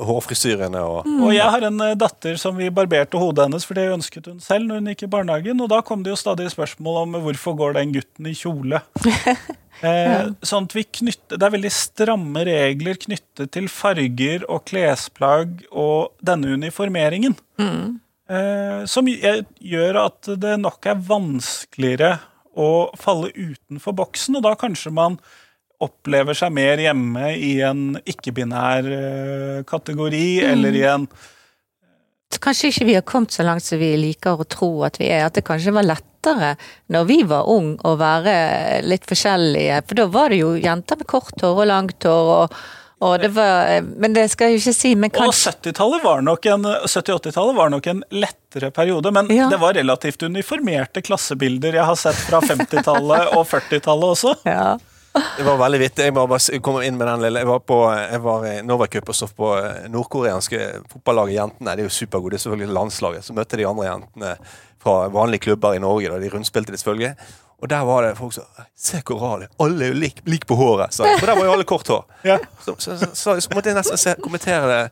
hårfrisyrene 0.06 0.80
og 0.86 1.02
og 1.06 1.32
jeg 1.34 1.50
har 1.50 1.62
en 1.66 1.80
eh, 1.80 1.94
datter 1.98 2.36
som 2.38 2.56
vi 2.56 2.70
barberte 2.70 3.18
hodet 3.18 3.46
hennes, 3.48 3.64
for 3.66 3.74
det 3.74 3.88
ønsket 3.92 4.26
hun 4.30 4.40
selv 4.40 4.66
når 4.68 4.80
hun 4.80 4.90
gikk 4.94 5.02
i 5.06 5.10
barnehagen, 5.10 5.60
og 5.60 5.68
da 5.70 5.82
kom 5.82 6.02
det 6.06 6.10
jo 6.14 6.16
stadig 6.20 6.48
spørsmål 6.54 7.02
om 7.02 7.18
hvorfor 7.26 7.56
går 7.58 7.74
den 7.80 7.92
gutten 7.96 8.26
i 8.30 8.34
kjole. 8.38 8.82
Eh, 9.84 10.30
sånn 10.46 10.64
at 10.64 10.72
vi 10.72 10.86
knytter, 10.88 11.36
Det 11.36 11.44
er 11.44 11.52
veldig 11.52 11.72
stramme 11.74 12.44
regler 12.48 12.96
knyttet 12.96 13.52
til 13.52 13.68
farger 13.68 14.46
og 14.48 14.64
klesplagg 14.64 15.66
og 15.70 16.16
denne 16.24 16.54
uniformeringen. 16.56 17.36
Eh, 18.26 18.84
som 18.88 19.06
gjør 19.06 20.00
at 20.06 20.30
det 20.40 20.56
nok 20.58 20.88
er 20.90 21.02
vanskeligere 21.08 22.16
å 22.56 22.90
falle 22.98 23.30
utenfor 23.36 23.94
boksen, 23.94 24.38
og 24.38 24.46
da 24.46 24.54
kanskje 24.58 24.92
man 24.96 25.20
opplever 25.84 26.34
seg 26.34 26.54
mer 26.56 26.80
hjemme 26.80 27.34
i 27.36 27.60
en 27.66 27.98
ikke-binær 28.00 28.86
eh, 28.96 29.64
kategori, 29.68 30.28
eller 30.52 30.78
i 30.78 30.84
en 30.88 31.08
Kanskje 32.42 32.68
ikke 32.72 32.86
vi 32.88 32.94
har 32.96 33.04
kommet 33.06 33.32
så 33.32 33.44
langt 33.46 33.64
som 33.64 33.78
vi 33.78 33.92
liker 33.96 34.40
å 34.42 34.44
tro 34.50 34.68
at 34.84 34.98
vi 35.00 35.06
er. 35.08 35.22
At 35.28 35.36
det 35.38 35.44
kanskje 35.46 35.72
var 35.72 35.86
lettere 36.26 36.56
når 36.92 37.04
vi 37.08 37.20
var 37.28 37.48
ung 37.48 37.76
å 37.86 37.94
være 38.00 38.82
litt 38.86 39.06
forskjellige. 39.06 39.82
For 39.86 39.94
da 40.02 40.06
var 40.06 40.30
det 40.30 40.40
jo 40.42 40.54
jenter 40.58 40.98
med 41.00 41.06
kort 41.10 41.40
hår 41.42 41.62
og 41.62 41.66
langt 41.70 42.02
hår 42.04 42.32
og, 42.36 42.56
og 43.06 43.18
det 43.20 43.28
var 43.36 43.82
Men 44.00 44.14
det 44.16 44.22
skal 44.32 44.48
jeg 44.48 44.56
jo 44.56 44.62
ikke 44.64 44.72
si, 44.78 44.94
men 44.96 45.10
Og 45.10 45.18
kanskje 45.18 45.52
70-tallet 45.52 46.02
var 46.04 46.22
nok 46.24 46.46
en 46.48 46.64
70-80-tallet 46.64 47.56
var 47.58 47.70
nok 47.74 47.86
en 47.92 48.02
lettere 48.10 48.70
periode, 48.72 49.12
men 49.12 49.28
Ja. 49.30 49.50
det 49.52 49.58
var 49.60 49.74
relativt 49.76 50.22
uniformerte 50.22 51.02
klassebilder 51.04 51.76
jeg 51.76 51.84
har 51.84 51.96
sett 52.00 52.16
fra 52.16 52.40
50-tallet 52.40 53.34
og 53.36 53.44
40-tallet 53.46 54.14
også. 54.16 54.36
ja. 54.48 54.76
Det 55.36 55.44
var 55.46 55.56
veldig 55.60 55.80
vittig. 55.80 56.04
Jeg 56.08 56.14
må 56.16 56.26
bare 56.28 56.60
kom 56.64 56.78
inn 56.82 56.98
med 56.98 57.08
den 57.08 57.24
lille 57.24 57.42
Jeg 57.42 57.48
var, 57.48 57.64
på, 57.64 57.80
jeg 57.94 58.20
var 58.24 58.46
i 58.50 58.54
Novacup 58.66 59.12
og 59.12 59.16
så 59.16 59.28
på 59.32 59.50
eh, 59.58 59.88
nordkoreanske 59.92 60.60
fotballaget 60.92 61.38
Jentene. 61.38 61.74
De 61.76 61.84
er 61.84 61.88
jo 61.90 61.96
supergode. 61.96 62.34
Det 62.34 62.40
er 62.40 62.44
selvfølgelig 62.46 62.76
landslaget. 62.78 63.26
Så 63.26 63.36
møtte 63.36 63.60
de 63.60 63.66
andre 63.68 63.88
jentene 63.88 64.36
fra 64.82 64.96
vanlige 65.12 65.48
klubber 65.48 65.76
i 65.76 65.82
Norge. 65.82 66.12
Da. 66.12 66.20
De 66.22 66.30
rundspilte 66.32 66.74
det 66.74 66.80
selvfølgelig. 66.82 67.14
Og 67.62 67.70
der 67.72 67.84
var 67.88 68.04
det 68.04 68.16
folk 68.18 68.34
som 68.36 68.44
Se 68.76 69.00
hvor 69.00 69.20
rar 69.22 69.38
det 69.40 69.48
Alle 69.64 69.86
er 69.86 69.94
jo 69.94 69.96
lik, 69.96 70.20
lik, 70.28 70.46
på 70.46 70.54
håret. 70.54 70.92
Så. 70.94 71.08
For 71.18 71.26
der 71.26 71.38
var 71.38 71.48
jo 71.48 71.56
alle 71.56 71.64
kort 71.64 71.88
hår. 71.88 72.04
Ja. 72.24 72.38
Så, 72.64 72.76
så, 72.78 72.96
så, 72.98 73.40
så, 73.40 73.54
måtte 73.54 73.72
jeg 73.72 73.78
nesten 73.78 74.00
se, 74.00 74.14
kommentere 74.22 74.68
det. 74.68 74.82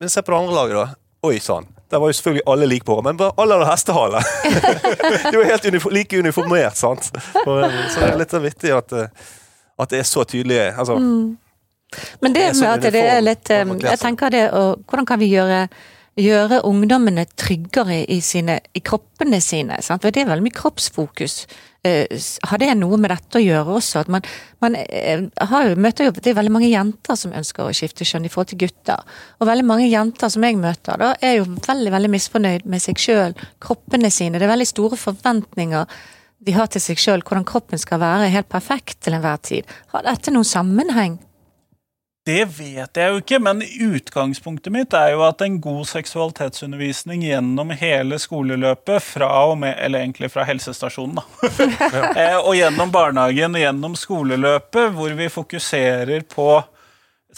Men 0.00 0.12
se 0.12 0.22
på 0.22 0.32
det 0.32 0.38
andre 0.38 0.54
laget, 0.54 0.76
da. 0.76 0.86
Oi 1.28 1.38
sann. 1.42 1.66
Der 1.90 1.98
var 1.98 2.10
jo 2.12 2.12
selvfølgelig 2.12 2.44
alle 2.46 2.66
like 2.68 2.84
på 2.84 2.94
håret, 2.94 3.04
men 3.04 3.16
bare 3.16 3.32
alle 3.40 3.56
hadde 3.56 3.70
hestehale. 3.70 4.20
De 5.32 5.38
var 5.38 5.48
helt 5.48 5.66
unifor 5.66 5.94
like 5.96 6.18
uniformert, 6.18 6.76
sant. 6.76 7.08
Eh, 7.16 7.78
Så 7.88 8.02
det 8.02 8.10
er 8.10 8.18
litt 8.20 8.34
så 8.34 8.40
vittig 8.44 8.74
at, 8.76 8.92
eh, 8.92 9.08
at 9.78 9.92
det 9.92 10.02
er 10.02 10.08
så 10.08 10.24
tydelig 10.28 10.58
altså, 10.72 10.98
Men 10.98 12.34
det 12.34 12.48
Det 12.48 12.56
med 12.60 12.72
at 12.72 12.82
det 12.92 13.04
er 13.04 13.22
litt 13.24 13.50
eh, 13.54 13.64
Jeg 13.84 14.00
tenker 14.02 14.34
det 14.34 14.48
og 14.52 14.82
Hvordan 14.88 15.06
kan 15.08 15.20
vi 15.20 15.30
gjøre 15.32 15.68
Gjøre 16.18 16.64
ungdommene 16.66 17.28
tryggere 17.38 18.00
i, 18.10 18.16
sine, 18.20 18.56
i 18.74 18.80
kroppene 18.82 19.38
sine? 19.38 19.76
Sant? 19.86 20.02
For 20.02 20.10
det 20.10 20.24
er 20.24 20.32
veldig 20.32 20.42
mye 20.48 20.56
kroppsfokus. 20.56 21.44
Eh, 21.86 22.10
Har 22.50 22.58
det 22.58 22.72
noe 22.74 22.98
med 22.98 23.12
dette 23.12 23.38
å 23.38 23.42
gjøre 23.42 23.76
også? 23.78 24.02
At 24.02 24.10
man, 24.10 24.26
man 24.58 24.74
eh, 24.80 25.28
har 25.38 25.68
jo, 25.68 25.76
møter 25.78 26.08
jo 26.08 26.16
Det 26.16 26.32
er 26.32 26.40
veldig 26.40 26.54
mange 26.56 26.72
jenter 26.72 27.20
som 27.20 27.36
ønsker 27.38 27.68
å 27.68 27.76
skifte 27.76 28.02
kjønn 28.08 28.26
i 28.26 28.32
forhold 28.34 28.50
til 28.50 28.64
gutter. 28.64 29.06
Og 29.38 29.46
veldig 29.46 29.68
mange 29.68 29.86
jenter 29.86 30.34
som 30.34 30.42
jeg 30.42 30.58
møter, 30.58 30.98
da, 30.98 31.12
er 31.22 31.38
jo 31.38 31.46
veldig 31.54 31.94
veldig 31.94 32.10
misfornøyd 32.16 32.66
med 32.66 32.82
seg 32.82 32.98
sjøl, 32.98 33.38
kroppene 33.62 34.10
sine. 34.10 34.42
Det 34.42 34.48
er 34.48 34.56
veldig 34.56 34.72
store 34.74 34.98
forventninger 34.98 36.00
de 36.38 36.54
har 36.54 36.68
til 36.70 36.82
seg 36.82 37.00
sjøl, 37.02 37.24
hvordan 37.26 37.46
kroppen 37.48 37.80
skal 37.80 38.00
være 38.02 38.30
helt 38.32 38.50
perfekt 38.50 39.00
til 39.04 39.16
enhver 39.18 39.40
tid. 39.42 39.66
Har 39.94 40.06
dette 40.06 40.34
noen 40.34 40.46
sammenheng? 40.46 41.18
Det 42.28 42.42
vet 42.58 42.98
jeg 43.00 43.08
jo 43.08 43.20
ikke, 43.22 43.38
men 43.40 43.62
utgangspunktet 43.64 44.72
mitt 44.74 44.92
er 44.92 45.14
jo 45.14 45.22
at 45.24 45.40
en 45.46 45.54
god 45.64 45.86
seksualitetsundervisning 45.88 47.22
gjennom 47.24 47.72
hele 47.80 48.18
skoleløpet, 48.20 49.00
fra 49.00 49.30
og 49.48 49.54
med, 49.62 49.78
eller 49.80 50.04
egentlig 50.04 50.28
fra 50.34 50.44
helsestasjonen, 50.44 51.22
da, 51.22 51.24
Eh, 52.20 52.36
og 52.36 52.52
gjennom 52.58 52.92
barnehagen 52.92 53.56
og 53.56 53.64
gjennom 53.64 53.96
skoleløpet, 53.96 54.92
hvor 54.96 55.16
vi 55.18 55.30
fokuserer 55.32 56.26
på 56.28 56.50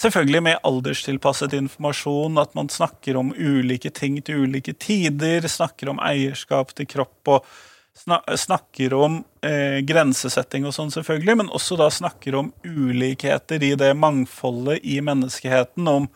Selvfølgelig 0.01 0.41
med 0.47 0.61
alderstilpasset 0.65 1.53
informasjon, 1.59 2.39
at 2.39 2.53
man 2.55 2.69
snakker 2.71 3.17
om 3.19 3.33
ulike 3.35 3.91
ting 3.91 4.21
til 4.25 4.47
ulike 4.47 4.73
tider, 4.79 5.45
snakker 5.51 5.91
om 5.91 5.99
eierskap 6.07 6.71
til 6.79 6.87
kropp 6.89 7.33
og 7.35 7.49
snakker 7.95 8.95
om 8.95 9.25
eh, 9.45 9.81
grensesetting 9.87 10.67
og 10.67 10.75
sånn, 10.75 10.91
selvfølgelig, 10.95 11.37
men 11.43 11.53
også 11.57 11.77
da 11.81 11.91
snakker 11.93 12.35
om 12.39 12.53
ulikheter 12.65 13.63
i 13.63 13.75
det 13.79 13.93
mangfoldet 13.99 14.81
i 14.83 15.01
menneskeheten, 15.05 15.89
om 15.89 16.09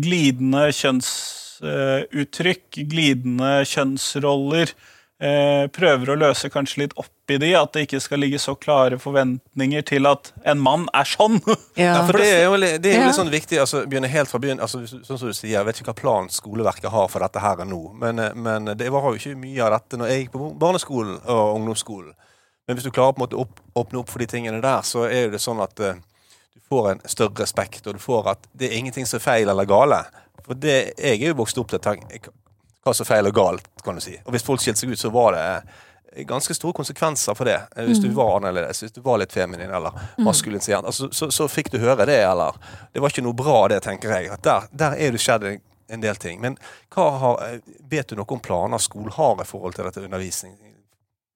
glidende 0.00 0.70
kjønnsuttrykk, 0.76 2.80
glidende 2.90 3.64
kjønnsroller. 3.68 4.74
Eh, 5.20 5.66
prøver 5.68 6.14
å 6.14 6.14
løse 6.16 6.48
kanskje 6.48 6.78
litt 6.80 6.92
opp 6.96 7.28
i 7.28 7.36
de, 7.36 7.50
at 7.58 7.74
det 7.76 7.82
ikke 7.84 7.98
skal 8.00 8.22
ligge 8.22 8.38
så 8.40 8.54
klare 8.56 8.96
forventninger 8.96 9.82
til 9.84 10.08
at 10.08 10.30
en 10.48 10.62
mann 10.64 10.86
er 10.96 11.04
sånn. 11.04 11.36
Ja, 11.76 11.98
for 12.08 12.16
det 12.16 12.28
er 12.38 12.46
jo, 12.46 12.54
litt- 12.56 12.78
det 12.80 12.94
er 12.94 13.02
jo 13.02 13.10
litt 13.10 13.18
sånn 13.18 13.28
viktig 13.34 13.58
altså 13.60 13.82
begynne 13.84 14.08
helt 14.08 14.30
fra 14.32 14.40
begynnelsen. 14.40 14.80
Altså, 14.86 15.02
sånn 15.04 15.20
som 15.20 15.28
du 15.28 15.36
sier, 15.36 15.58
Jeg 15.58 15.66
vet 15.68 15.82
ikke 15.82 15.92
hva 15.92 15.98
plan 16.00 16.30
skoleverket 16.32 16.88
har 16.94 17.10
for 17.12 17.20
dette 17.20 17.42
her 17.44 17.60
og 17.60 17.68
nå, 17.68 17.82
men, 18.00 18.18
eh, 18.24 18.32
men 18.34 18.72
det 18.80 18.88
var 18.94 19.10
jo 19.10 19.20
ikke 19.20 19.36
mye 19.44 19.60
av 19.68 19.74
dette 19.76 20.00
når 20.00 20.08
jeg 20.14 20.24
gikk 20.24 20.32
på 20.38 20.50
barneskolen 20.64 21.20
og 21.26 21.54
ungdomsskolen. 21.60 22.16
Men 22.66 22.78
hvis 22.80 22.88
du 22.88 22.90
klarer 22.96 23.12
på 23.12 23.20
en 23.20 23.26
måte 23.28 23.36
å 23.36 23.44
opp, 23.44 23.60
åpne 23.76 24.00
opp 24.00 24.08
for 24.08 24.24
de 24.24 24.30
tingene 24.30 24.62
der, 24.64 24.80
så 24.88 25.04
er 25.04 25.26
jo 25.26 25.34
det 25.36 25.44
sånn 25.44 25.60
at 25.60 25.84
eh, 25.84 26.00
du 26.56 26.64
får 26.72 26.92
en 26.94 27.04
større 27.04 27.44
respekt, 27.44 27.84
og 27.86 28.00
du 28.00 28.00
får 28.00 28.32
at 28.38 28.48
det 28.56 28.70
er 28.72 28.78
ingenting 28.80 29.04
som 29.04 29.20
er 29.20 29.26
feil 29.28 29.52
eller 29.52 29.68
gale. 29.68 30.00
For 30.46 30.56
det, 30.56 30.94
jeg 30.96 31.20
er 31.20 31.34
jo 31.34 31.42
vokst 31.44 31.58
opp 31.60 31.68
til 31.74 31.78
å 31.82 31.84
tenke 31.92 32.32
hva 32.84 32.94
som 32.96 33.04
er 33.04 33.10
feil 33.10 33.28
og 33.28 33.36
galt, 33.36 33.70
kan 33.84 33.96
du 33.96 34.02
si. 34.04 34.16
Og 34.24 34.34
hvis 34.34 34.44
folk 34.46 34.62
skilte 34.62 34.82
seg 34.82 34.92
ut, 34.92 35.00
så 35.00 35.12
var 35.12 35.34
det 35.36 35.46
eh, 35.46 36.24
ganske 36.28 36.56
store 36.56 36.76
konsekvenser 36.76 37.36
for 37.36 37.48
det. 37.48 37.58
Eh, 37.76 37.88
Hvis 37.88 38.00
du 38.00 38.08
var 38.16 38.38
annerledes, 38.38 38.80
hvis 38.84 38.96
du 38.96 39.02
var 39.04 39.20
litt 39.20 39.32
feminin 39.32 39.70
eller 39.70 39.96
maskulinisert, 40.18 40.84
altså, 40.84 41.10
så, 41.12 41.30
så 41.30 41.48
fikk 41.48 41.72
du 41.74 41.80
høre 41.82 42.08
det, 42.08 42.22
eller 42.24 42.56
Det 42.92 43.02
var 43.02 43.12
ikke 43.12 43.26
noe 43.26 43.36
bra, 43.36 43.68
det, 43.68 43.82
tenker 43.84 44.16
jeg. 44.16 44.30
At 44.32 44.44
der, 44.46 44.70
der 44.72 44.96
er 44.96 45.12
det 45.12 45.20
skjedd 45.20 45.46
en, 45.50 46.00
del 46.00 46.16
ting. 46.16 46.40
Men 46.40 46.56
hva 46.94 47.10
har, 47.20 47.46
eh, 47.50 47.78
vet 47.90 48.08
du 48.08 48.16
noe 48.16 48.28
om 48.28 48.40
planer 48.40 48.80
skolen 48.80 49.12
har 49.12 49.40
i 49.42 49.48
forhold 49.48 49.76
til 49.76 49.84
dette 49.84 50.04
undervisning? 50.06 50.56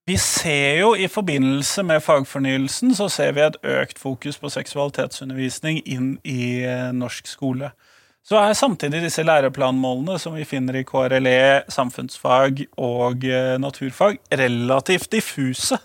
Vi 0.05 0.17
ser 0.21 0.79
jo 0.81 0.91
i 0.93 1.07
forbindelse 1.09 1.81
med 1.83 2.03
fagfornyelsen 2.05 2.93
så 2.93 3.07
ser 3.09 3.31
vi 3.33 3.41
et 3.41 3.55
økt 3.65 3.97
fokus 3.97 4.37
på 4.37 4.51
seksualitetsundervisning 4.53 5.79
inn 5.81 6.11
i 6.21 6.61
norsk 6.93 7.25
skole. 7.25 7.71
Så 8.25 8.39
er 8.41 8.55
samtidig 8.57 9.03
disse 9.03 9.21
læreplanmålene 9.21 10.17
som 10.17 10.33
vi 10.33 10.47
finner 10.49 10.79
i 10.79 10.85
KRLE, 10.87 11.67
samfunnsfag 11.69 12.63
og 12.81 13.21
eh, 13.29 13.53
naturfag, 13.61 14.17
relativt 14.33 15.11
diffuse. 15.13 15.77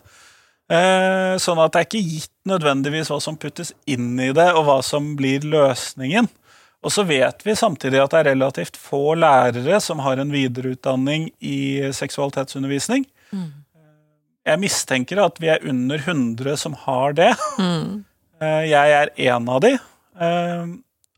Eh, 0.70 1.36
sånn 1.42 1.60
at 1.60 1.74
det 1.74 1.82
er 1.82 1.88
ikke 1.90 2.00
gitt 2.00 2.32
nødvendigvis 2.48 3.12
hva 3.12 3.20
som 3.20 3.36
puttes 3.36 3.74
inn 3.84 4.14
i 4.16 4.30
det, 4.32 4.48
og 4.56 4.64
hva 4.70 4.78
som 4.86 5.12
blir 5.20 5.44
løsningen. 5.52 6.30
Og 6.80 6.94
så 6.94 7.04
vet 7.04 7.44
vi 7.44 7.58
samtidig 7.60 8.00
at 8.00 8.14
det 8.14 8.22
er 8.22 8.30
relativt 8.30 8.80
få 8.80 9.18
lærere 9.20 9.76
som 9.84 10.00
har 10.00 10.16
en 10.16 10.32
videreutdanning 10.32 11.28
i 11.44 11.90
seksualitetsundervisning. 11.92 13.04
Jeg 14.48 14.62
mistenker 14.62 15.20
at 15.20 15.36
vi 15.44 15.50
er 15.52 15.66
under 15.68 16.00
100 16.00 16.56
som 16.56 16.72
har 16.86 17.12
det. 17.18 17.34
Mm. 17.60 18.06
Jeg 18.40 18.94
er 18.96 19.12
en 19.28 19.50
av 19.52 19.60
de. 19.60 19.74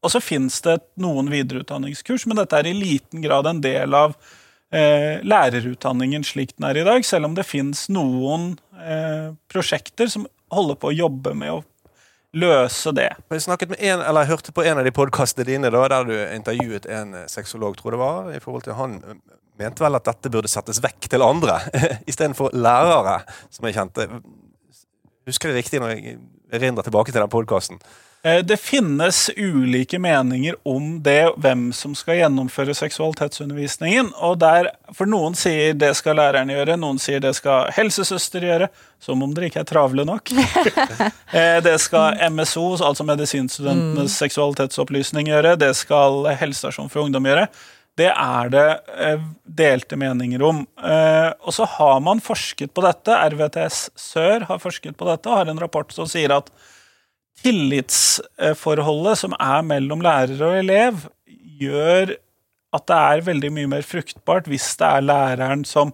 Og 0.02 0.10
så 0.10 0.20
fins 0.22 0.58
det 0.64 0.80
noen 1.00 1.30
videreutdanningskurs, 1.30 2.26
men 2.26 2.40
dette 2.40 2.58
er 2.58 2.68
i 2.70 2.76
liten 2.76 3.22
grad 3.22 3.46
en 3.46 3.60
del 3.62 3.94
av 3.94 4.16
eh, 4.74 5.22
lærerutdanningen 5.22 6.24
slik 6.26 6.56
den 6.56 6.66
er 6.70 6.80
i 6.80 6.86
dag, 6.86 7.04
selv 7.06 7.30
om 7.30 7.36
det 7.38 7.46
fins 7.46 7.86
noen 7.92 8.56
eh, 8.82 9.30
prosjekter 9.52 10.10
som 10.10 10.26
holder 10.52 10.80
på 10.80 10.90
å 10.90 10.96
jobbe 10.96 11.36
med 11.38 11.54
å 11.54 11.60
løse 12.32 12.92
det. 12.96 13.10
Jeg 13.30 13.68
en, 13.78 14.02
jeg 14.02 14.30
hørte 14.30 14.54
på 14.56 14.64
en 14.64 14.80
av 14.80 14.86
de 14.86 14.94
podkastene 14.94 15.46
dine 15.48 15.70
da, 15.72 15.84
der 15.92 16.08
du 16.08 16.14
intervjuet 16.16 16.88
en 16.88 17.16
eh, 17.22 17.28
sexolog, 17.30 17.76
tror 17.78 17.92
jeg 17.92 17.98
det 17.98 18.04
var. 18.04 18.30
i 18.32 18.40
forhold 18.42 18.66
til 18.66 18.78
Han 18.78 18.98
eh, 19.04 19.18
mente 19.60 19.84
vel 19.84 19.98
at 19.98 20.08
dette 20.08 20.32
burde 20.32 20.50
settes 20.50 20.80
vekk 20.82 21.10
til 21.12 21.22
andre, 21.22 21.60
istedenfor 22.10 22.56
lærere, 22.56 23.20
som 23.50 23.68
jeg 23.68 23.78
kjente. 23.78 24.08
Husker 25.28 25.52
jeg 25.52 25.62
riktig 25.62 25.82
når 25.82 25.94
jeg 25.94 26.16
erindrer 26.52 26.88
tilbake 26.88 27.12
til 27.12 27.20
den 27.20 27.30
podkasten? 27.30 27.78
Eh, 28.24 28.38
Det 28.44 28.56
finnes 28.56 29.30
ulike 29.36 29.98
meninger 29.98 30.54
om 30.62 31.02
det, 31.02 31.32
hvem 31.36 31.72
som 31.72 31.94
skal 31.94 32.20
gjennomføre 32.20 32.74
seksualitetsundervisningen. 32.74 34.12
og 34.16 34.38
der, 34.38 34.70
For 34.94 35.06
noen 35.06 35.34
sier 35.34 35.74
det 35.74 35.96
skal 35.96 36.16
læreren 36.16 36.50
gjøre, 36.50 36.78
noen 36.78 36.98
sier 36.98 37.20
det 37.20 37.34
skal 37.34 37.70
helsesøster 37.74 38.40
gjøre. 38.40 38.68
Som 39.00 39.22
om 39.22 39.34
dere 39.34 39.48
ikke 39.50 39.60
er 39.60 39.70
travle 39.70 40.04
nok. 40.06 40.30
Eh, 41.32 41.60
det 41.64 41.78
skal 41.80 42.18
MSO, 42.30 42.76
altså 42.84 43.04
medisinstudentenes 43.08 44.12
seksualitetsopplysning, 44.20 45.30
gjøre. 45.32 45.56
Det 45.56 45.70
skal 45.74 46.26
helsestasjon 46.36 46.90
for 46.92 47.06
ungdom 47.06 47.24
gjøre. 47.24 47.46
Det 47.96 48.10
er 48.12 48.50
det 48.52 48.66
eh, 49.00 49.22
delte 49.48 49.96
meninger 49.96 50.44
om. 50.44 50.60
Og 51.40 51.52
så 51.56 51.64
har 51.64 52.00
man 52.04 52.20
forsket 52.20 52.74
på 52.74 52.84
dette. 52.84 53.16
RVTS 53.32 53.90
Sør 53.96 54.44
har 54.50 54.60
forsket 54.60 54.96
på 54.96 55.08
dette 55.08 55.28
og 55.32 55.40
har 55.40 55.50
en 55.50 55.60
rapport 55.60 55.90
som 55.92 56.06
sier 56.06 56.36
at 56.36 56.52
tillitsforholdet 57.40 59.22
som 59.22 59.36
er 59.38 59.62
mellom 59.66 60.02
lærer 60.04 60.42
og 60.44 60.58
elev, 60.60 61.06
gjør 61.62 62.16
at 62.72 62.88
det 62.88 62.98
er 62.98 63.24
veldig 63.26 63.52
mye 63.52 63.70
mer 63.74 63.86
fruktbart 63.86 64.48
hvis 64.50 64.70
det 64.80 64.88
er 64.88 65.04
læreren 65.04 65.64
som 65.68 65.92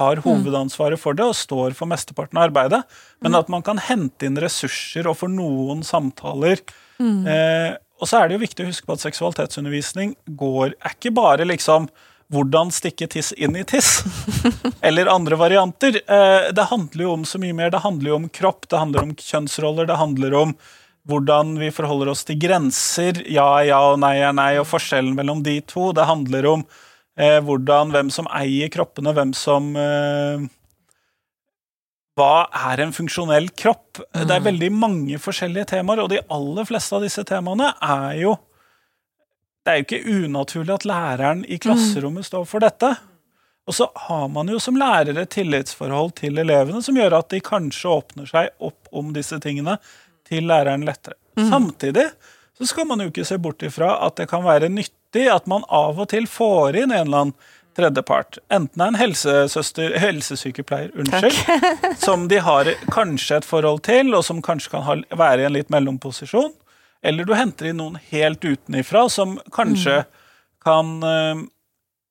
har 0.00 0.22
hovedansvaret 0.24 1.00
for 1.00 1.16
det 1.16 1.26
og 1.28 1.36
står 1.36 1.74
for 1.76 1.90
mesteparten 1.90 2.38
av 2.40 2.48
arbeidet, 2.48 2.80
men 3.20 3.36
at 3.36 3.50
man 3.52 3.64
kan 3.66 3.80
hente 3.84 4.28
inn 4.28 4.38
ressurser 4.40 5.08
og 5.10 5.18
for 5.20 5.32
noen 5.32 5.82
samtaler. 5.84 6.62
Eh, 7.28 7.74
og 8.00 8.08
så 8.08 8.20
er 8.20 8.28
det 8.28 8.38
jo 8.38 8.44
viktig 8.44 8.64
å 8.64 8.70
huske 8.70 8.88
på 8.88 8.96
at 8.96 9.04
seksualitetsundervisning 9.04 10.14
går, 10.40 10.72
er 10.80 10.96
ikke 10.96 11.12
bare 11.16 11.44
liksom 11.48 11.90
hvordan 12.30 12.70
stikke 12.70 13.08
tiss 13.10 13.32
inn 13.32 13.56
i 13.58 13.64
tiss, 13.66 14.04
eller 14.86 15.10
andre 15.10 15.38
varianter. 15.38 16.00
Eh, 16.06 16.50
det 16.54 16.68
handler 16.70 17.04
jo 17.04 17.14
om 17.16 17.24
så 17.26 17.40
mye 17.42 17.56
mer. 17.56 17.72
Det 17.74 17.82
handler 17.82 18.12
jo 18.12 18.20
om 18.20 18.28
kropp, 18.28 18.68
det 18.70 18.78
handler 18.78 19.08
om 19.08 19.16
kjønnsroller, 19.18 19.88
det 19.90 19.98
handler 19.98 20.36
om 20.38 20.54
hvordan 21.10 21.56
vi 21.58 21.72
forholder 21.74 22.12
oss 22.12 22.22
til 22.28 22.38
grenser. 22.38 23.24
Ja 23.30 23.48
er 23.58 23.70
ja 23.72 23.80
og 23.90 23.98
nei 24.02 24.16
er 24.20 24.36
nei, 24.36 24.52
og 24.60 24.68
forskjellen 24.70 25.16
mellom 25.18 25.42
de 25.46 25.58
to. 25.66 25.90
Det 25.96 26.06
handler 26.06 26.46
om 26.52 26.64
eh, 27.18 27.40
hvordan, 27.42 27.90
hvem 27.96 28.12
som 28.14 28.30
eier 28.36 28.70
kroppene, 28.72 29.14
hvem 29.16 29.34
som 29.36 29.74
eh, 29.78 30.46
Hva 32.18 32.34
er 32.70 32.84
en 32.84 32.92
funksjonell 32.92 33.48
kropp? 33.56 34.02
Det 34.12 34.34
er 34.34 34.44
veldig 34.44 34.70
mange 34.76 35.18
forskjellige 35.18 35.72
temaer, 35.74 36.04
og 36.04 36.12
de 36.12 36.22
aller 36.30 36.68
fleste 36.68 36.94
av 36.94 37.06
disse 37.06 37.24
temaene 37.26 37.72
er 37.80 38.22
jo 38.22 38.36
Det 39.64 39.72
er 39.72 39.80
jo 39.80 39.86
ikke 39.86 40.24
unaturlig 40.24 40.74
at 40.74 40.86
læreren 40.88 41.44
i 41.44 41.58
klasserommet 41.60 42.26
står 42.26 42.46
for 42.48 42.64
dette. 42.64 42.94
Og 43.68 43.76
så 43.76 43.90
har 44.08 44.28
man 44.32 44.48
jo 44.48 44.58
som 44.62 44.78
lærer 44.80 45.18
et 45.20 45.30
tillitsforhold 45.30 46.14
til 46.18 46.40
elevene 46.40 46.80
som 46.82 46.96
gjør 46.96 47.20
at 47.20 47.28
de 47.30 47.42
kanskje 47.44 47.92
åpner 47.92 48.30
seg 48.30 48.48
opp 48.58 48.88
om 48.96 49.12
disse 49.14 49.36
tingene 49.42 49.76
til 50.26 50.48
læreren 50.48 50.86
lettere. 50.88 51.18
Samtidig 51.38 52.08
så 52.58 52.66
skal 52.66 52.88
man 52.88 53.00
jo 53.00 53.12
ikke 53.12 53.24
se 53.24 53.38
bort 53.38 53.62
ifra 53.64 53.94
at 54.06 54.16
det 54.18 54.26
kan 54.32 54.44
være 54.44 54.72
nyttig 54.72 55.28
at 55.32 55.46
man 55.48 55.62
av 55.68 56.00
og 56.00 56.10
til 56.12 56.26
får 56.28 56.80
inn 56.82 56.90
en 56.90 57.06
eller 57.06 57.24
annen 57.24 57.36
tredjepart. 57.76 58.40
Enten 58.52 58.82
en 58.82 58.98
helsesøster, 58.98 59.94
helsesykepleier, 60.02 60.90
unnskyld, 60.98 61.38
som 62.04 62.26
de 62.28 62.40
har 62.42 62.72
kanskje 62.90 63.38
et 63.40 63.46
forhold 63.46 63.84
til, 63.86 64.10
og 64.16 64.24
som 64.26 64.42
kanskje 64.42 64.74
kan 64.74 65.04
være 65.16 65.44
i 65.44 65.46
en 65.48 65.54
litt 65.54 65.70
mellomposisjon. 65.72 66.50
Eller 67.02 67.24
du 67.24 67.34
henter 67.34 67.70
inn 67.70 67.78
noen 67.80 67.98
helt 68.10 68.44
utenifra 68.44 69.06
som 69.08 69.38
kanskje 69.54 70.02
kan 70.64 71.02
eh, 71.02 71.42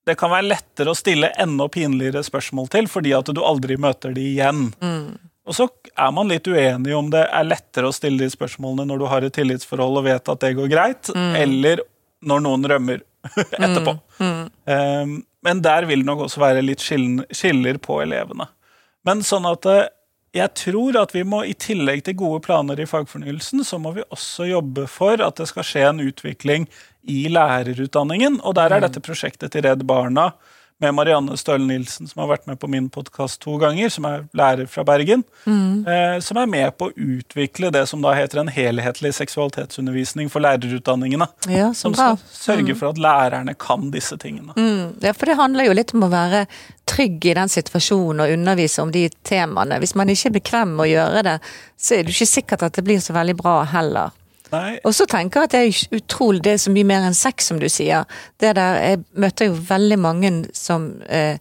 Det 0.07 0.15
kan 0.17 0.31
være 0.31 0.47
lettere 0.49 0.89
å 0.89 0.97
stille 0.97 1.29
enda 1.37 1.67
pinligere 1.69 2.23
spørsmål 2.25 2.69
til, 2.73 2.87
fordi 2.89 3.11
at 3.13 3.29
du 3.29 3.43
aldri 3.45 3.77
møter 3.77 4.15
de 4.15 4.23
igjen. 4.31 4.71
Og 5.45 5.53
så 5.53 5.67
er 5.97 6.11
man 6.13 6.29
litt 6.29 6.47
uenig 6.47 6.95
om 6.97 7.11
det 7.13 7.27
er 7.27 7.45
lettere 7.45 7.89
å 7.89 7.93
stille 7.93 8.23
de 8.23 8.29
spørsmålene 8.33 8.87
når 8.89 8.99
du 9.01 9.05
har 9.11 9.25
et 9.27 9.33
tillitsforhold 9.33 10.01
og 10.01 10.07
vet 10.07 10.31
at 10.33 10.41
det 10.41 10.55
går 10.57 10.69
greit, 10.71 11.09
eller 11.13 11.83
når 12.25 12.41
noen 12.45 12.65
rømmer 12.69 13.03
etterpå. 13.37 13.93
Um, 14.19 15.13
men 15.45 15.61
der 15.61 15.85
vil 15.89 16.01
det 16.01 16.09
nok 16.09 16.25
også 16.25 16.41
være 16.41 16.65
litt 16.65 16.81
skiller 16.83 17.77
på 17.81 18.01
elevene. 18.03 18.49
Men 19.07 19.21
sånn 19.23 19.45
at 19.49 19.65
eh, 19.71 19.85
jeg 20.35 20.53
tror 20.61 20.97
at 21.01 21.13
vi 21.15 21.23
må, 21.25 21.41
i 21.47 21.55
tillegg 21.57 22.03
til 22.05 22.17
gode 22.19 22.43
planer 22.45 22.79
i 22.79 22.87
fagfornyelsen, 22.89 23.63
så 23.65 23.79
må 23.81 23.95
vi 23.95 24.05
også 24.13 24.45
jobbe 24.49 24.85
for 24.91 25.21
at 25.25 25.39
det 25.41 25.47
skal 25.49 25.65
skje 25.65 25.85
en 25.89 26.03
utvikling 26.05 26.67
i 27.09 27.23
lærerutdanningen. 27.33 28.37
Og 28.45 28.53
der 28.59 28.75
er 28.75 28.85
dette 28.85 29.01
prosjektet 29.01 29.55
til 29.55 29.65
Redd 29.65 29.87
Barna 29.89 30.29
med 30.79 30.93
Marianne 30.95 31.35
Stølen 31.37 31.67
Nilsen, 31.67 32.07
som 32.07 32.21
har 32.23 32.29
vært 32.31 32.45
med 32.47 32.59
på 32.59 32.67
min 32.71 32.87
podkast 32.93 33.41
to 33.43 33.57
ganger, 33.59 33.91
som 33.91 34.05
er 34.07 34.21
lærer 34.37 34.67
fra 34.71 34.85
Bergen, 34.87 35.25
eh, 35.45 36.19
som 36.23 36.39
er 36.39 36.47
med 36.47 36.77
på 36.79 36.87
å 36.87 36.93
utvikle 36.95 37.71
det 37.75 37.81
som 37.91 38.01
da 38.03 38.13
heter 38.15 38.39
en 38.39 38.51
helhetlig 38.53 39.11
seksualitetsundervisning 39.17 40.31
for 40.31 40.43
lærerutdanningene. 40.45 41.27
Ja, 41.51 41.73
Som 41.73 41.91
bra. 41.91 42.15
skal 42.15 42.55
sørge 42.55 42.75
for 42.79 42.93
at 42.93 43.01
lærerne 43.01 43.57
kan 43.59 43.91
disse 43.91 44.17
tingene. 44.17 44.55
Mm, 44.55 44.95
ja, 45.03 45.11
for 45.13 45.25
det 45.27 45.35
handler 45.35 45.67
jo 45.67 45.75
litt 45.75 45.93
om 45.93 46.07
å 46.07 46.11
være 46.13 46.45
trygg 46.89 47.25
i 47.25 47.35
den 47.37 47.51
situasjonen 47.51 48.23
og 48.23 48.31
undervise 48.37 48.81
om 48.81 48.91
de 48.91 49.09
temaene. 49.27 49.81
Hvis 49.83 49.95
man 49.99 50.09
ikke 50.09 50.31
er 50.31 50.37
bekvem 50.39 50.77
med 50.77 50.87
å 50.87 50.91
gjøre 50.93 51.25
det, 51.27 51.37
så 51.77 51.99
er 51.99 52.03
det 52.07 52.15
ikke 52.15 52.33
sikkert 52.37 52.63
at 52.63 52.79
det 52.79 52.87
blir 52.87 53.03
så 53.03 53.13
veldig 53.13 53.35
bra 53.35 53.59
heller. 53.67 54.15
Nei, 54.51 54.79
Og 54.83 54.95
så 54.95 55.05
tenker 55.09 55.41
jeg 55.41 55.49
at 55.49 55.53
det 55.53 55.61
er 55.61 55.97
utrolig, 55.99 56.43
det 56.43 56.55
er 56.55 56.61
så 56.63 56.73
mye 56.73 56.87
mer 56.87 57.07
enn 57.07 57.17
sex, 57.17 57.49
som 57.51 57.59
du 57.61 57.67
sier. 57.69 58.05
Det 58.39 58.55
der, 58.55 58.81
Jeg 58.81 59.03
møter 59.13 59.49
jo 59.49 59.57
veldig 59.69 59.99
mange 59.99 60.31
som 60.53 61.01
eh, 61.09 61.37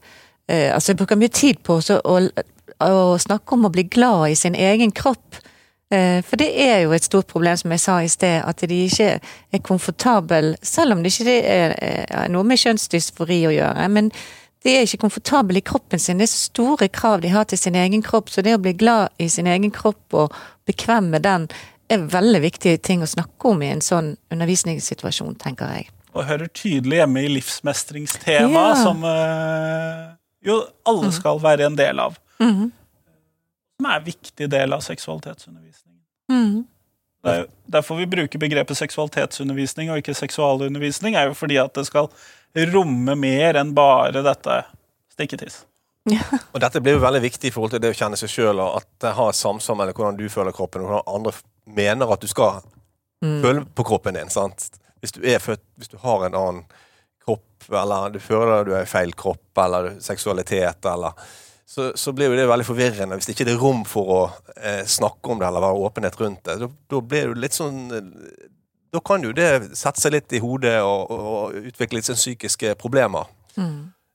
eh, 0.49 0.75
Altså, 0.75 0.93
jeg 0.93 0.99
bruker 1.01 1.17
mye 1.17 1.33
tid 1.33 1.63
på 1.65 1.79
også 1.81 2.01
å, 2.05 2.19
å 2.85 3.19
snakke 3.19 3.55
om 3.55 3.69
å 3.69 3.73
bli 3.73 3.89
glad 3.89 4.31
i 4.31 4.35
sin 4.35 4.55
egen 4.55 4.93
kropp. 4.93 5.41
Eh, 5.91 6.21
for 6.25 6.37
det 6.37 6.51
er 6.61 6.83
jo 6.85 6.93
et 6.93 7.05
stort 7.05 7.27
problem, 7.27 7.57
som 7.57 7.73
jeg 7.73 7.81
sa 7.81 8.01
i 8.03 8.11
sted, 8.13 8.43
at 8.45 8.61
de 8.61 8.83
ikke 8.85 9.15
er 9.53 9.65
komfortable, 9.65 10.57
selv 10.63 10.93
om 10.93 11.03
det 11.03 11.15
ikke 11.15 11.39
er, 11.41 11.75
er 11.81 12.29
noe 12.29 12.45
med 12.45 12.61
kjønnsdysfori 12.61 13.47
å 13.49 13.57
gjøre. 13.57 13.89
men 13.89 14.13
de 14.65 14.75
er 14.75 14.85
ikke 14.85 15.05
komfortable 15.05 15.61
i 15.61 15.65
kroppen 15.65 16.01
sin. 16.03 16.19
Det 16.19 16.27
er 16.27 16.33
så 16.33 16.49
store 16.51 16.89
krav 16.91 17.23
de 17.23 17.31
har 17.31 17.47
til 17.49 17.59
sin 17.61 17.77
egen 17.79 18.03
kropp, 18.03 18.31
så 18.31 18.43
det 18.43 18.57
å 18.57 18.63
bli 18.63 18.75
glad 18.75 19.15
i 19.23 19.29
sin 19.31 19.47
egen 19.47 19.71
kropp 19.71 20.17
og 20.19 20.35
bekvem 20.67 21.13
med 21.15 21.23
den, 21.23 21.47
er 21.89 22.07
veldig 22.13 22.41
viktige 22.43 22.79
ting 22.83 23.03
å 23.03 23.09
snakke 23.09 23.49
om 23.53 23.63
i 23.63 23.71
en 23.73 23.81
sånn 23.85 24.17
undervisningssituasjon, 24.35 25.37
tenker 25.41 25.71
jeg. 25.77 25.89
og 26.15 26.25
hører 26.27 26.49
tydelig 26.49 26.97
hjemme 26.99 27.21
i 27.23 27.29
livsmestringstema, 27.29 28.63
Ja. 28.69 28.75
som 28.83 29.05
eh, 29.05 30.15
jo 30.43 30.67
alle 30.89 31.13
skal 31.13 31.39
være 31.39 31.67
en 31.67 31.77
del 31.77 32.01
av. 32.01 32.19
Mhm. 32.41 32.73
Som 33.79 33.87
er 33.87 33.97
en 34.01 34.05
viktig 34.05 34.49
del 34.51 34.73
av 34.73 34.81
seksualitetsundervisningen. 34.81 36.03
Mm 36.31 36.67
Det 37.23 37.31
er 37.33 37.39
jo 37.41 37.47
derfor 37.71 37.97
vi 37.99 38.07
bruker 38.07 38.39
begrepet 38.39 38.77
seksualitetsundervisning 38.79 39.91
og 39.91 39.99
ikke 39.99 40.15
seksualundervisning, 40.15 41.15
er 41.17 41.27
jo 41.29 41.35
fordi 41.35 41.57
at 41.63 41.75
det 41.75 41.87
skal 41.87 42.09
romme 42.73 43.15
mer 43.19 43.55
enn 43.59 43.75
bare 43.75 44.23
dette 44.23 44.65
stikketiss. 45.13 45.65
Og 46.55 46.61
dette 46.61 46.81
blir 46.81 46.95
jo 46.97 47.03
veldig 47.03 47.21
viktig 47.21 47.51
i 47.51 47.51
forhold 47.51 47.71
til 47.75 47.81
det 47.81 47.91
å 47.91 47.99
kjenne 47.99 48.17
seg 48.17 48.31
sjøl, 48.33 48.61
og 48.63 48.77
at 48.79 48.87
det 49.01 49.13
har 49.19 49.33
samsvar 49.33 49.77
mellom 49.77 49.95
hvordan 49.99 50.17
du 50.17 50.29
føler 50.33 50.53
kroppen, 50.57 50.83
og 50.83 50.89
hvordan 50.89 51.15
andre 51.19 51.33
mener 51.77 52.13
at 52.13 52.21
du 52.25 52.29
skal 52.31 52.61
føle 53.43 53.65
på 53.75 53.85
kroppen 53.85 54.15
din. 54.15 54.31
sant? 54.31 54.69
Hvis 55.01 55.13
du 55.13 55.21
er 55.27 55.39
født, 55.43 55.63
hvis 55.77 55.89
du 55.91 55.97
har 56.03 56.27
en 56.27 56.35
annen 56.39 56.65
kropp, 57.25 57.65
eller 57.71 58.11
du 58.15 58.19
føler 58.23 58.65
du 58.65 58.73
er 58.75 58.83
i 58.87 58.91
feil 58.91 59.13
kropp, 59.19 59.59
eller 59.59 59.97
seksualitet, 60.01 60.87
eller 60.87 61.13
så, 61.69 61.91
så 61.95 62.13
blir 62.17 62.31
jo 62.31 62.37
det 62.39 62.47
veldig 62.49 62.65
forvirrende 62.65 63.17
hvis 63.19 63.27
det 63.29 63.35
ikke 63.37 63.51
er 63.53 63.59
rom 63.61 63.83
for 63.85 64.09
å 64.15 64.21
eh, 64.57 64.85
snakke 64.89 65.29
om 65.35 65.39
det 65.43 65.47
eller 65.51 65.61
være 65.67 65.83
åpenhet 65.89 66.17
rundt 66.21 66.45
det. 66.49 66.55
Da, 66.63 66.69
da 66.95 67.01
blir 67.05 67.35
det 67.35 67.43
litt 67.43 67.53
sånn 67.59 67.83
eh, 67.93 68.47
Da 68.95 69.03
kan 69.05 69.21
jo 69.23 69.35
det 69.37 69.75
sette 69.77 70.01
seg 70.01 70.15
litt 70.15 70.33
i 70.33 70.41
hodet 70.41 70.79
og, 70.81 71.11
og, 71.13 71.27
og 71.53 71.69
utvikle 71.69 71.99
litt 72.01 72.09
sånn 72.09 72.17
psykiske 72.17 72.73
problemer. 72.81 73.27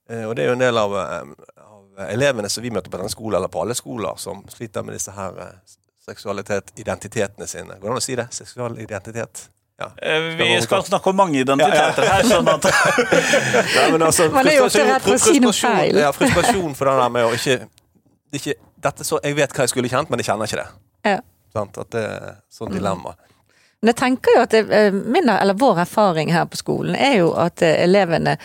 Eh, 0.09 0.23
Og 0.25 0.33
det 0.35 0.43
er 0.43 0.49
jo 0.49 0.55
en 0.57 0.63
del 0.65 0.77
av, 0.81 0.95
eh, 0.97 1.53
av 1.61 2.07
elevene 2.09 2.49
som 2.49 2.63
vi 2.65 2.71
møter 2.73 2.89
på 2.89 2.97
denne 2.97 3.13
skolen, 3.13 3.37
eller 3.37 3.51
på 3.53 3.61
alle 3.61 3.75
skoler, 3.77 4.17
som 4.17 4.41
sliter 4.49 4.81
med 4.83 4.97
disse 4.97 5.13
her 5.13 5.37
eh, 5.45 5.77
seksualitet, 6.05 6.73
identitetene 6.75 7.47
sine. 7.47 7.77
Går 7.79 7.87
det 7.87 7.93
an 7.95 8.01
å 8.01 8.03
si 8.03 8.15
det? 8.19 8.27
Seksual 8.35 8.79
identitet? 8.79 9.45
Ja. 9.79 9.91
Eh, 9.97 10.21
Vi 10.37 10.61
skal 10.61 10.83
snakke 10.83 11.09
om 11.09 11.15
mange 11.17 11.39
identiteter 11.39 12.05
her, 12.05 12.23
sånn 12.29 12.47
at 12.51 12.67
Nei, 13.77 13.85
men 13.91 14.03
altså, 14.05 14.27
Man 14.31 14.47
er 14.47 14.59
jo 14.59 14.67
ikke 14.69 14.85
redd 14.85 15.05
for 15.07 15.15
å 15.15 15.21
si 15.23 15.39
noe 15.43 15.55
feil. 15.57 15.97
Ja, 16.03 16.11
frustrasjon 16.13 16.75
for 16.77 16.89
det 16.91 16.95
der 16.99 17.13
med 17.15 17.27
å 17.27 17.31
ikke, 17.33 17.55
ikke 18.37 18.55
dette 18.83 19.07
så, 19.07 19.19
Jeg 19.23 19.37
vet 19.39 19.55
hva 19.55 19.65
jeg 19.65 19.73
skulle 19.73 19.89
kjent, 19.91 20.11
men 20.11 20.21
jeg 20.21 20.29
kjenner 20.29 20.49
ikke 20.51 20.61
det. 20.61 20.67
Ja. 21.09 21.21
Sånn, 21.55 21.71
At 21.81 21.89
det 21.95 22.03
er 22.09 22.35
sånn 22.53 22.75
dilemma. 22.75 23.15
Men 23.83 23.91
jeg 23.91 23.99
tenker 23.99 24.37
jo 24.37 24.43
at 24.45 24.53
det, 24.55 24.61
eh, 24.71 24.91
min, 24.93 25.27
eller 25.29 25.57
vår 25.59 25.81
erfaring 25.87 26.29
her 26.31 26.45
på 26.51 26.59
skolen 26.61 26.95
er 26.95 27.17
jo 27.23 27.33
at 27.35 27.61
eh, 27.65 27.81
elevene 27.83 28.37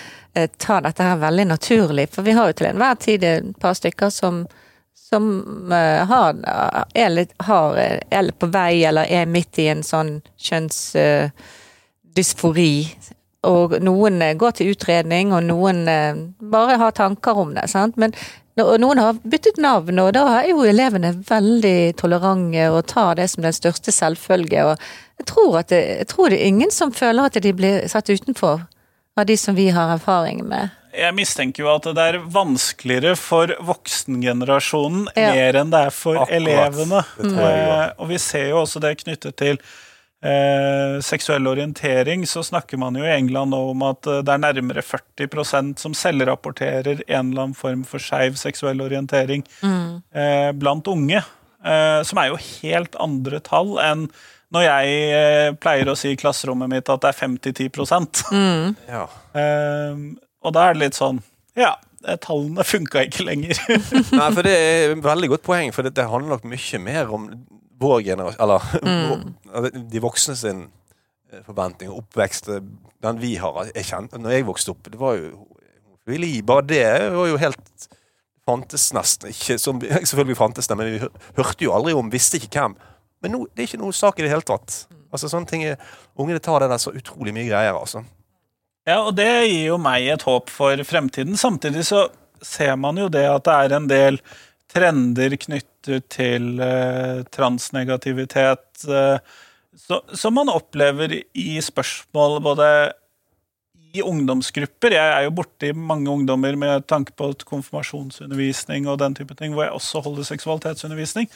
tar 0.59 0.85
dette 0.85 1.03
her 1.03 1.17
veldig 1.19 1.45
naturlig. 1.51 2.09
For 2.15 2.23
vi 2.23 2.31
har 2.37 2.51
jo 2.51 2.57
til 2.61 2.69
enhver 2.71 2.99
tid 3.03 3.25
et 3.27 3.47
par 3.59 3.75
stykker 3.75 4.11
som, 4.15 4.45
som 5.09 5.73
eh, 5.73 6.07
har, 6.07 6.37
er, 6.95 7.11
litt, 7.11 7.33
har, 7.39 7.77
eh, 7.77 8.01
er 8.11 8.31
på 8.37 8.47
vei 8.53 8.85
eller 8.85 9.07
er 9.09 9.27
midt 9.27 9.59
i 9.59 9.69
en 9.73 9.83
sånn 9.87 10.21
kjønnsdysfori. 10.37 12.89
og 13.49 13.81
noen 13.81 14.23
eh, 14.23 14.37
går 14.37 14.51
til 14.59 14.71
utredning, 14.75 15.33
og 15.33 15.43
noen 15.49 15.89
eh, 15.89 16.15
bare 16.53 16.77
har 16.83 16.91
tanker 16.93 17.39
om 17.41 17.55
det. 17.57 17.69
sant? 17.73 17.97
Men 17.97 18.13
noen 18.59 18.99
har 18.99 19.15
byttet 19.23 19.57
navn, 19.63 19.99
og 20.03 20.13
da 20.17 20.25
er 20.41 20.49
jo 20.51 20.65
elevene 20.67 21.13
veldig 21.29 21.95
tolerante 21.97 22.71
og 22.75 22.87
tar 22.91 23.15
det 23.17 23.29
som 23.33 23.43
den 23.47 23.57
største 23.57 23.91
selvfølge. 23.95 24.65
Og 24.67 24.75
jeg 25.23 25.27
tror, 25.31 25.63
det, 25.71 25.81
jeg 26.03 26.09
tror 26.13 26.27
det 26.29 26.39
er 26.41 26.47
ingen 26.53 26.73
som 26.75 26.93
føler 26.93 27.23
at 27.31 27.43
de 27.43 27.53
blir 27.55 27.89
satt 27.89 28.11
utenfor 28.11 28.61
av 29.19 29.27
de 29.27 29.37
som 29.41 29.55
vi 29.57 29.71
har 29.75 29.95
erfaring 29.95 30.45
med. 30.49 30.69
Jeg 30.99 31.15
mistenker 31.17 31.63
jo 31.65 31.71
at 31.73 31.87
det 31.95 32.05
er 32.05 32.19
vanskeligere 32.35 33.15
for 33.19 33.53
voksengenerasjonen 33.65 35.09
Ja. 35.17 35.33
mer 35.35 35.59
enn 35.63 35.71
det 35.71 35.83
er 35.87 35.91
for 35.95 36.17
Akkurat. 36.17 36.37
elevene. 36.41 37.05
Eh, 37.23 37.91
og 37.99 38.09
vi 38.09 38.19
ser 38.19 38.49
jo 38.51 38.63
også 38.65 38.81
det 38.83 38.97
knyttet 39.05 39.37
til 39.39 39.59
eh, 40.23 40.99
seksuell 41.05 41.47
orientering, 41.47 42.25
så 42.27 42.43
snakker 42.43 42.79
man 42.81 42.97
jo 42.99 43.05
i 43.07 43.13
England 43.15 43.51
nå 43.55 43.61
om 43.71 43.83
at 43.87 44.07
eh, 44.11 44.23
det 44.27 44.35
er 44.35 44.43
nærmere 44.43 44.83
40% 44.83 45.79
som 45.79 45.95
selvrapporterer 45.95 47.05
en 47.07 47.31
eller 47.33 47.43
annen 47.49 47.55
form 47.55 47.85
for 47.87 48.03
skeiv 48.03 48.35
seksuell 48.41 48.81
orientering 48.83 49.45
eh, 49.63 50.51
blant 50.59 50.89
unge. 50.91 51.23
Eh, 51.65 52.03
som 52.07 52.19
er 52.23 52.29
jo 52.33 52.37
helt 52.39 52.95
andre 53.03 53.41
tall 53.43 53.79
enn 53.83 54.09
når 54.55 54.63
jeg 54.65 54.93
eh, 55.13 55.49
pleier 55.61 55.91
å 55.91 55.97
si 55.99 56.15
i 56.15 56.17
klasserommet 56.17 56.71
mitt 56.73 56.89
at 56.89 57.03
det 57.03 57.11
er 57.11 57.19
5-10 57.19 58.79
Ja. 58.89 59.07
Og 60.47 60.55
da 60.55 60.69
er 60.69 60.77
det 60.77 60.83
litt 60.87 60.99
sånn 60.99 61.21
Ja, 61.59 61.73
eh, 62.07 62.17
tallene 62.23 62.65
funka 62.67 63.03
ikke 63.09 63.25
lenger. 63.27 63.59
Nei, 64.21 64.29
for 64.37 64.43
det 64.47 64.53
er 64.55 64.93
et 64.95 65.03
veldig 65.05 65.31
godt 65.35 65.47
poeng, 65.49 65.73
for 65.75 65.83
det, 65.87 65.95
det 65.99 66.07
handler 66.11 66.37
nok 66.37 66.45
mye 66.51 66.79
mer 66.85 67.11
om 67.17 67.29
vår 67.79 68.03
generasjon 68.07 68.43
Eller 68.43 68.69
vår- 69.59 69.79
de 69.91 70.03
voksne 70.03 70.37
sin 70.39 70.65
eh, 71.33 71.43
forventning 71.47 71.91
og 71.93 72.05
oppvekst. 72.05 72.49
eh, 72.55 72.63
Den 73.03 73.21
vi 73.23 73.37
har. 73.39 73.69
Jeg 73.75 73.87
kjente, 73.91 74.19
når 74.19 74.33
jeg 74.37 74.47
vokste 74.49 74.73
opp, 74.75 74.89
det 74.91 74.99
var 74.99 75.15
jo 75.19 75.33
homofili. 75.87 76.33
Bare 76.43 76.65
det 76.67 76.85
var 77.15 77.29
jo 77.31 77.37
helt 77.39 77.89
Fantes 78.49 78.87
nesten 78.97 79.29
ikke. 79.35 79.59
Som, 79.61 79.81
selvfølgelig 80.09 80.39
fantes 80.39 80.67
det, 80.71 80.77
men 80.81 80.95
vi 80.95 81.01
hørte 81.37 81.67
jo 81.67 81.75
aldri 81.77 81.93
om, 81.99 82.09
visste 82.11 82.39
ikke 82.41 82.49
hvem. 82.63 82.79
Men 83.23 83.35
nå, 83.35 83.43
det 83.53 83.65
er 83.65 83.69
ikke 83.69 83.81
noe 83.83 83.93
sak 83.93 84.19
i 84.19 84.25
det 84.25 84.31
hele 84.33 84.47
tatt. 84.47 84.87
Altså 85.13 85.29
sånne 85.29 85.51
ting 85.51 85.67
er, 85.69 85.77
Ungene 86.19 86.41
tar 86.43 86.63
det 86.65 86.71
der 86.73 86.81
så 86.81 86.95
utrolig 86.97 87.35
mye 87.37 87.49
greier, 87.51 87.77
altså. 87.77 88.01
Ja, 88.89 89.03
og 89.05 89.17
det 89.19 89.29
gir 89.51 89.75
jo 89.75 89.81
meg 89.81 90.07
et 90.09 90.25
håp 90.25 90.49
for 90.53 90.81
fremtiden. 90.89 91.37
Samtidig 91.37 91.85
så 91.91 92.07
ser 92.45 92.77
man 92.81 92.97
jo 92.97 93.11
det 93.13 93.27
at 93.29 93.45
det 93.45 93.57
er 93.57 93.75
en 93.77 93.89
del 93.91 94.21
trender 94.73 95.35
knyttet 95.41 96.07
til 96.13 96.61
eh, 96.61 97.25
transnegativitet 97.35 98.87
eh, 98.89 99.21
så, 99.79 100.01
som 100.17 100.35
man 100.37 100.51
opplever 100.53 101.15
i 101.19 101.51
spørsmål 101.65 102.41
både 102.45 102.69
i 103.97 104.03
ungdomsgrupper. 104.05 104.93
Jeg 104.97 105.13
er 105.15 105.25
jo 105.25 105.35
borti 105.37 105.71
mange 105.73 106.11
ungdommer 106.13 106.57
med 106.61 106.85
tanke 106.91 107.15
på 107.17 107.31
konfirmasjonsundervisning 107.49 108.89
og 108.89 108.99
den 109.01 109.17
type 109.17 109.37
ting, 109.39 109.55
hvor 109.55 109.65
jeg 109.65 109.77
også 109.77 110.03
holder 110.05 110.29
seksualitetsundervisning. 110.29 111.31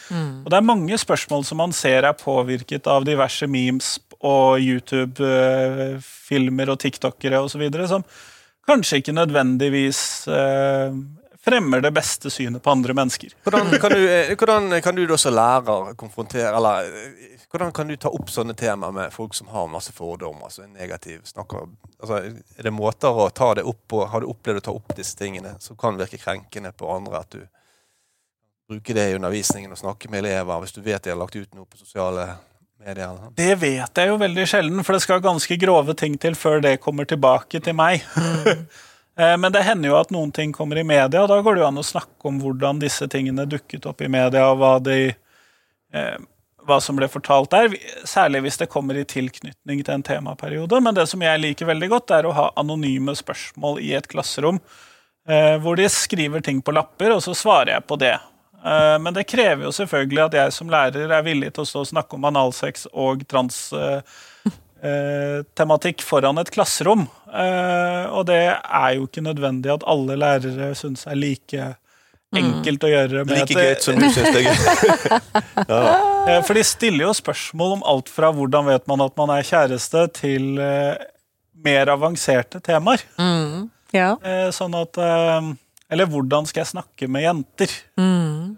Og 0.44 0.50
det 0.52 0.58
er 0.58 0.68
mange 0.68 0.98
spørsmål 1.00 1.46
som 1.48 1.62
man 1.62 1.72
ser 1.76 2.04
er 2.04 2.18
påvirket 2.18 2.88
av 2.90 3.06
diverse 3.08 3.48
memes 3.48 3.94
og 4.22 4.60
YouTube-filmer 4.60 6.70
og 6.70 6.78
TikTokere 6.82 7.40
osv., 7.42 7.62
som 7.90 8.02
kanskje 8.66 8.96
ikke 9.02 9.12
nødvendigvis 9.16 10.28
eh, 10.30 10.94
fremmer 11.42 11.80
det 11.82 11.90
beste 11.90 12.30
synet 12.30 12.62
på 12.62 12.70
andre 12.70 12.94
mennesker. 12.94 13.34
Hvordan 13.42 13.70
kan 13.82 13.90
du, 13.90 14.10
eh, 14.14 14.36
hvordan 14.38 14.82
kan 14.82 14.96
du 14.96 15.06
da 15.06 15.16
som 15.18 15.34
lærer 15.34 15.94
konfrontere 15.98 16.56
Eller 16.56 16.86
eh, 16.86 17.38
hvordan 17.50 17.72
kan 17.72 17.88
du 17.88 17.96
ta 17.96 18.12
opp 18.14 18.30
sånne 18.30 18.54
temaer 18.54 18.94
med 18.94 19.12
folk 19.12 19.34
som 19.34 19.50
har 19.50 19.66
masse 19.70 19.92
fordommer? 19.92 20.46
Altså 20.46 20.66
negativ 20.66 21.20
snakker, 21.24 21.66
altså, 21.98 22.22
Er 22.58 22.68
det 22.68 22.74
måter 22.74 23.10
å 23.10 23.30
ta 23.30 23.54
det 23.58 23.66
opp 23.66 23.82
på? 23.88 24.04
Har 24.06 24.22
du 24.22 24.30
opplevd 24.30 24.62
å 24.62 24.66
ta 24.68 24.76
opp 24.76 24.94
disse 24.96 25.18
tingene 25.18 25.56
som 25.60 25.76
kan 25.76 25.98
virke 25.98 26.22
krenkende 26.22 26.72
på 26.72 26.90
andre? 26.94 27.26
At 27.26 27.34
du 27.34 27.42
bruker 28.70 28.94
det 28.94 29.10
i 29.10 29.18
undervisningen 29.18 29.74
og 29.74 29.82
snakker 29.82 30.10
med 30.10 30.22
elever 30.22 30.62
hvis 30.62 30.72
du 30.72 30.80
vet 30.80 31.02
de 31.02 31.12
har 31.12 31.18
lagt 31.18 31.36
ut 31.36 31.54
noe 31.58 31.66
på 31.66 31.82
sosiale 31.82 32.30
Eller? 32.84 33.16
sånn? 33.16 33.34
Det 33.38 33.54
vet 33.60 34.00
jeg 34.00 34.10
jo 34.10 34.16
veldig 34.20 34.46
sjelden, 34.48 34.84
for 34.84 34.96
det 34.96 35.04
skal 35.04 35.22
ganske 35.24 35.58
grove 35.60 35.94
ting 35.98 36.16
til 36.20 36.34
før 36.38 36.62
det 36.64 36.78
kommer 36.82 37.08
tilbake 37.08 37.62
til 37.62 37.78
meg. 37.78 38.02
Eh, 39.12 39.34
Men 39.36 39.52
det 39.52 39.60
hender 39.66 39.90
jo 39.90 39.96
at 39.98 40.08
noen 40.08 40.30
ting 40.32 40.54
kommer 40.56 40.78
i 40.80 40.86
media, 40.88 41.20
og 41.20 41.28
da 41.28 41.36
går 41.44 41.58
det 41.58 41.60
jo 41.60 41.66
an 41.66 41.80
å 41.82 41.84
snakke 41.84 42.30
om 42.30 42.38
hvordan 42.40 42.78
disse 42.80 43.04
tingene 43.12 43.44
dukket 43.44 43.84
opp 43.90 44.00
i 44.00 44.08
media, 44.08 44.46
og 44.48 44.62
hva, 44.62 44.70
de, 44.80 45.12
eh, 45.92 46.14
hva 46.64 46.78
som 46.80 46.96
ble 46.96 47.10
fortalt 47.12 47.52
der. 47.52 47.76
Særlig 48.08 48.40
hvis 48.46 48.56
det 48.62 48.70
kommer 48.72 48.96
i 48.96 49.04
tilknytning 49.04 49.84
til 49.84 49.94
en 49.98 50.06
temaperiode. 50.06 50.80
Men 50.80 50.96
det 50.96 51.04
som 51.12 51.20
jeg 51.20 51.42
liker 51.42 51.68
veldig 51.68 51.90
godt, 51.92 52.14
er 52.16 52.24
å 52.24 52.32
ha 52.38 52.46
anonyme 52.56 53.12
spørsmål 53.20 53.82
i 53.84 53.92
et 54.00 54.08
klasserom, 54.08 54.62
eh, 55.28 55.58
hvor 55.60 55.76
de 55.76 55.92
skriver 55.92 56.40
ting 56.40 56.64
på 56.64 56.72
lapper, 56.72 57.12
og 57.12 57.20
så 57.20 57.36
svarer 57.36 57.74
jeg 57.76 57.88
på 57.92 58.00
det. 58.00 58.16
Eh, 58.64 58.98
Men 59.02 59.14
det 59.14 59.24
krever 59.26 59.64
jo 59.66 59.72
selvfølgelig 59.74 60.24
at 60.26 60.32
jeg 60.38 60.52
som 60.52 60.68
lærer 60.70 61.10
er 61.10 61.22
villig 61.26 61.52
til 61.54 61.62
å 61.64 61.66
stå 61.68 61.80
og 61.82 61.90
snakke 61.90 62.14
om 62.18 62.24
analsex 62.30 62.86
og 62.92 63.24
transtematikk 64.82 66.02
foran 66.06 66.38
et 66.42 66.50
klasserom. 66.54 67.06
Eh, 67.32 68.04
Og 68.12 68.26
det 68.26 68.40
er 68.58 68.90
jo 68.96 69.06
ikke 69.08 69.22
nødvendig 69.24 69.72
at 69.74 69.84
alle 69.86 70.16
lærere 70.18 70.74
syns 70.78 71.06
er 71.06 71.14
like 71.18 71.76
enkelt 72.32 72.84
å 72.86 72.88
gjøre. 72.88 73.24
Med 73.28 73.42
Like 73.42 73.54
greit 73.54 73.82
som 73.84 73.98
du 74.00 74.06
syns 74.08 74.30
det 74.32 74.40
er 74.40 74.46
gøy. 74.48 74.56
Eh, 76.28 76.40
For 76.46 76.54
de 76.56 76.62
stiller 76.64 77.04
jo 77.08 77.12
spørsmål 77.18 77.72
om 77.78 77.82
alt 77.84 78.08
fra 78.08 78.30
hvordan 78.32 78.64
vet 78.70 78.86
man 78.88 79.00
at 79.04 79.16
man 79.18 79.30
er 79.34 79.42
kjæreste, 79.44 80.06
til 80.16 80.58
eh, 80.62 80.94
mer 81.64 81.86
avanserte 81.92 82.60
temaer. 82.64 83.02
Ja. 83.92 84.14
Eh, 84.24 84.48
Sånn 84.54 84.74
at 84.78 84.96
eh, 85.02 85.42
Eller 85.92 86.08
hvordan 86.08 86.48
skal 86.48 86.64
jeg 86.64 86.72
snakke 86.72 87.08
med 87.08 87.26
jenter? 87.26 87.72
Mm. 88.00 88.56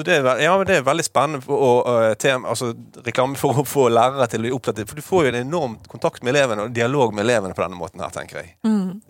det 0.00 0.14
er, 0.14 0.28
ja, 0.40 0.52
men 0.56 0.64
det 0.64 0.78
er 0.78 0.84
veldig 0.86 1.04
spennende 1.04 1.42
for, 1.44 1.60
å, 1.60 1.72
øh, 1.92 2.14
tema, 2.16 2.48
altså, 2.54 2.70
reklame 3.04 3.36
for 3.36 3.60
å 3.60 3.64
få 3.68 3.90
lærere 3.92 4.24
til 4.32 4.40
å 4.40 4.46
bli 4.46 4.52
oppdatert. 4.56 4.88
For 4.88 4.96
du 4.96 5.04
får 5.04 5.26
jo 5.26 5.32
en 5.34 5.40
enormt 5.42 5.90
kontakt 5.92 6.24
med 6.24 6.32
elevene 6.32 6.64
og 6.64 6.72
dialog 6.76 7.12
med 7.12 7.26
elevene 7.26 7.56
på 7.56 7.66
denne 7.66 7.76
måten 7.76 8.00
her, 8.00 8.14
tenker 8.14 8.40
jeg. 8.40 8.54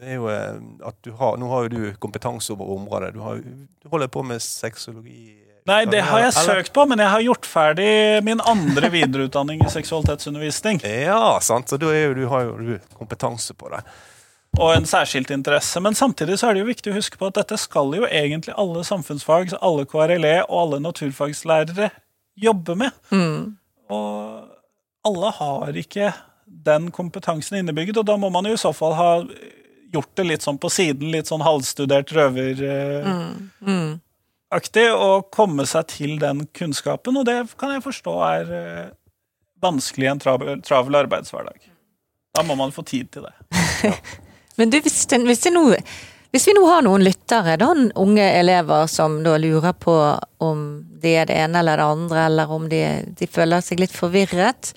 Det 0.01 0.11
er 0.11 0.19
jo 0.19 0.27
øh, 0.33 0.59
at 0.91 0.99
du 1.07 1.13
har, 1.21 1.39
Nå 1.39 1.53
har 1.53 1.69
jo 1.69 1.73
du 1.77 1.95
kompetanse 2.03 2.51
over 2.57 2.75
området. 2.75 3.15
Du, 3.15 3.23
har, 3.23 3.39
du 3.39 3.95
holder 3.95 4.11
på 4.11 4.27
med 4.27 4.43
sexologi. 4.43 5.37
Nei, 5.71 5.85
det 5.87 6.01
har 6.09 6.23
jeg 6.25 6.35
søkt 6.35 6.73
på, 6.75 6.85
men 6.89 6.99
jeg 6.99 7.13
har 7.13 7.23
gjort 7.23 7.47
ferdig 7.47 7.91
min 8.27 8.41
andre 8.49 8.91
videreutdanning 8.91 9.63
i 9.63 9.71
seksualitetsundervisning. 9.71 10.81
Ja, 10.83 11.37
sant. 11.45 11.71
Så 11.71 11.79
da 11.79 11.93
jo, 11.95 12.15
du 12.17 12.25
har 12.33 12.49
jo 12.49 12.57
du 12.59 12.95
kompetanse 12.99 13.55
på 13.55 13.71
det. 13.71 13.85
Og 14.59 14.75
en 14.75 14.87
særskilt 14.87 15.31
interesse. 15.31 15.81
Men 15.81 15.95
samtidig 15.95 16.39
så 16.41 16.49
er 16.49 16.55
det 16.55 16.61
jo 16.65 16.71
viktig 16.73 16.93
å 16.93 16.97
huske 16.97 17.17
på 17.21 17.27
at 17.31 17.39
dette 17.39 17.57
skal 17.61 17.95
jo 17.97 18.09
egentlig 18.09 18.55
alle 18.59 18.83
samfunnsfag, 18.85 19.55
alle 19.61 19.87
KRLE 19.89 20.43
og 20.49 20.57
alle 20.65 20.81
naturfagslærere 20.85 21.91
jobbe 22.41 22.75
med. 22.83 22.91
Og 23.91 24.49
alle 25.07 25.31
har 25.39 25.77
ikke 25.81 26.13
den 26.47 26.91
kompetansen 26.91 27.57
innebygget, 27.61 27.97
og 28.03 28.07
da 28.07 28.17
må 28.21 28.29
man 28.33 28.47
jo 28.49 28.53
i 28.57 28.61
så 28.61 28.73
fall 28.77 28.95
ha 28.99 29.11
gjort 29.93 30.17
det 30.19 30.25
litt 30.27 30.43
sånn 30.45 30.59
på 30.61 30.69
siden, 30.71 31.11
litt 31.15 31.27
sånn 31.31 31.43
halvstudert 31.47 32.13
røveraktig, 32.15 32.53
og 34.93 35.31
komme 35.35 35.67
seg 35.67 35.87
til 35.95 36.19
den 36.23 36.47
kunnskapen, 36.57 37.17
og 37.17 37.25
det 37.27 37.47
kan 37.59 37.71
jeg 37.75 37.83
forstå 37.87 38.15
er 38.27 38.45
eh, 38.55 38.89
vanskelig 39.63 40.07
i 40.07 40.11
en 40.11 40.23
travel, 40.23 40.63
travel 40.67 40.95
arbeidshverdag. 41.05 41.61
Da 42.35 42.43
må 42.47 42.55
man 42.59 42.73
få 42.75 42.83
tid 42.87 43.07
til 43.15 43.23
det. 43.27 43.35
Men 44.57 44.71
du, 44.73 44.81
hvis, 44.83 45.05
den, 45.11 45.27
hvis, 45.29 45.47
nå, 45.53 45.65
hvis 46.35 46.47
vi 46.49 46.55
nå 46.57 46.67
har 46.69 46.85
noen 46.87 47.05
lyttere, 47.05 47.57
da, 47.61 47.73
unge 48.03 48.27
elever 48.39 48.87
som 48.91 49.21
da 49.25 49.37
lurer 49.41 49.75
på 49.79 49.97
om 50.45 50.65
det 51.01 51.17
er 51.17 51.29
det 51.31 51.39
ene 51.45 51.63
eller 51.63 51.81
det 51.81 51.91
andre, 51.97 52.25
eller 52.29 52.55
om 52.55 52.69
de, 52.71 52.85
de 53.19 53.29
føler 53.31 53.65
seg 53.65 53.81
litt 53.81 53.95
forvirret, 53.95 54.73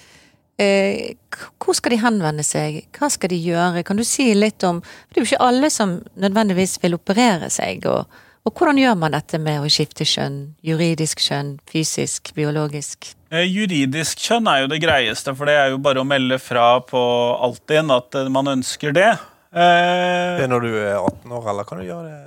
eh, 0.62 1.16
hvor 1.62 1.78
skal 1.78 1.96
de 1.96 2.04
henvende 2.04 2.46
seg? 2.48 2.84
Hva 2.96 3.10
skal 3.12 3.34
de 3.34 3.40
gjøre? 3.42 3.84
Kan 3.88 4.00
du 4.00 4.06
si 4.08 4.30
litt 4.38 4.64
om 4.68 4.82
Det 4.84 5.18
er 5.18 5.24
jo 5.24 5.32
ikke 5.32 5.48
alle 5.48 5.72
som 5.74 5.98
nødvendigvis 6.20 6.78
vil 6.84 6.98
operere 6.98 7.50
seg, 7.54 7.86
og, 7.90 8.08
og 8.44 8.54
hvordan 8.54 8.80
gjør 8.80 8.96
man 9.00 9.18
dette 9.18 9.40
med 9.42 9.64
å 9.64 9.72
skifte 9.72 10.08
kjønn? 10.08 10.56
Juridisk 10.66 11.22
kjønn, 11.24 11.58
fysisk, 11.70 12.34
biologisk? 12.38 13.12
Eh, 13.34 13.48
Juridisk 13.50 14.22
kjønn 14.22 14.48
er 14.52 14.64
jo 14.64 14.72
det 14.72 14.82
greieste, 14.84 15.36
for 15.38 15.50
det 15.50 15.60
er 15.60 15.72
jo 15.74 15.82
bare 15.82 16.04
å 16.04 16.08
melde 16.08 16.40
fra 16.42 16.78
på 16.86 17.04
Altinn 17.44 17.94
at 17.94 18.16
eh, 18.20 18.32
man 18.32 18.52
ønsker 18.58 18.94
det. 18.96 19.12
Eh, 19.54 20.38
Det 20.40 20.46
er 20.48 20.52
når 20.52 20.66
du 20.66 20.72
er 20.74 20.96
18 20.98 21.32
år, 21.32 21.50
eller 21.52 21.68
kan 21.70 21.78
du 21.82 21.86
gjøre 21.86 22.08
det 22.10 22.22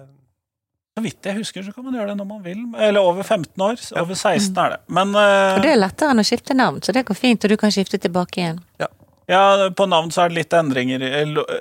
så 0.96 1.02
vidt 1.04 1.26
jeg 1.28 1.36
husker, 1.36 1.60
så 1.66 1.74
kan 1.76 1.84
man 1.84 1.92
gjøre 1.92 2.08
det 2.08 2.16
når 2.16 2.26
man 2.30 2.38
vil. 2.40 2.60
Eller 2.80 3.04
over 3.04 3.20
15 3.22 3.60
år. 3.60 3.76
Over 4.00 4.16
16 4.16 4.56
er 4.62 4.70
det. 4.72 4.78
Men 4.88 5.10
eh, 5.12 5.58
det 5.60 5.74
er 5.74 5.82
lettere 5.82 6.14
enn 6.14 6.22
å 6.22 6.24
skifte 6.24 6.56
navn, 6.56 6.78
så 6.80 6.94
det 6.96 7.02
går 7.04 7.18
fint, 7.18 7.44
og 7.44 7.52
du 7.52 7.56
kan 7.60 7.74
skifte 7.74 8.00
tilbake 8.00 8.40
igjen. 8.40 8.62
ja, 9.28 9.42
på 9.76 9.86
navn 9.90 10.08
så 10.14 10.24
er 10.24 10.32
det 10.32 10.38
litt 10.38 10.56
endringer, 10.56 11.04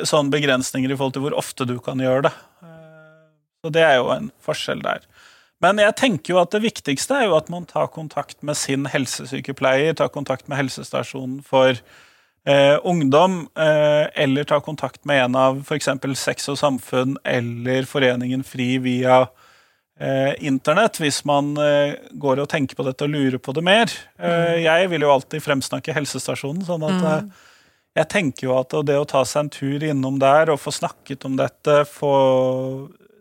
sånn 0.08 0.32
begrensninger 0.32 0.88
i 0.94 0.96
forhold 0.96 1.18
til 1.18 1.26
hvor 1.26 1.36
ofte 1.36 1.68
du 1.68 1.76
kan 1.84 2.00
gjøre 2.00 2.30
det. 2.30 2.32
Eh, 2.64 3.28
Så 3.66 3.74
det 3.76 3.84
er 3.84 3.98
jo 3.98 4.08
en 4.16 4.32
forskjell 4.46 4.86
der. 4.86 5.04
Men 5.60 5.84
jeg 5.84 5.96
tenker 6.00 6.32
jo 6.36 6.40
at 6.40 6.56
det 6.56 6.62
viktigste 6.64 7.20
er 7.20 7.28
jo 7.28 7.36
at 7.36 7.52
man 7.52 7.66
tar 7.68 7.88
kontakt 7.92 8.40
med 8.44 8.56
sin 8.56 8.88
helsesykepleier, 8.88 9.96
tar 10.00 10.14
kontakt 10.16 10.48
med 10.48 10.62
helsestasjonen 10.64 11.42
for 11.44 11.76
eh, 12.46 12.80
ungdom, 12.84 13.48
eh, 13.58 14.24
eller 14.24 14.44
ta 14.44 14.60
kontakt 14.60 15.06
med 15.06 15.24
en 15.24 15.36
av 15.36 15.64
f.eks. 15.66 15.90
Sex 16.16 16.50
og 16.50 16.60
Samfunn 16.60 17.18
eller 17.26 17.88
Foreningen 17.90 18.44
FRI 18.46 18.78
via 18.84 19.24
eh, 20.00 20.34
internett 20.46 21.00
hvis 21.02 21.24
man 21.26 21.56
eh, 21.62 21.96
går 22.12 22.44
og 22.44 22.50
tenker 22.52 22.78
på 22.78 22.86
dette 22.88 23.08
og 23.08 23.16
lurer 23.16 23.42
på 23.42 23.56
det 23.56 23.66
mer. 23.66 23.94
Eh, 24.20 24.62
jeg 24.66 24.92
vil 24.94 25.08
jo 25.08 25.14
alltid 25.16 25.44
fremsnakke 25.44 25.96
helsestasjonen, 25.96 26.66
sånn 26.68 26.86
at 26.86 27.00
mm. 27.02 27.32
jeg 28.02 28.12
tenker 28.14 28.50
jo 28.50 28.60
at 28.60 28.78
det 28.88 29.00
å 29.00 29.10
ta 29.10 29.26
seg 29.26 29.46
en 29.46 29.56
tur 29.56 29.88
innom 29.90 30.22
der 30.22 30.54
og 30.54 30.62
få 30.62 30.74
snakket 30.76 31.26
om 31.28 31.40
dette, 31.40 31.82
få 31.90 32.14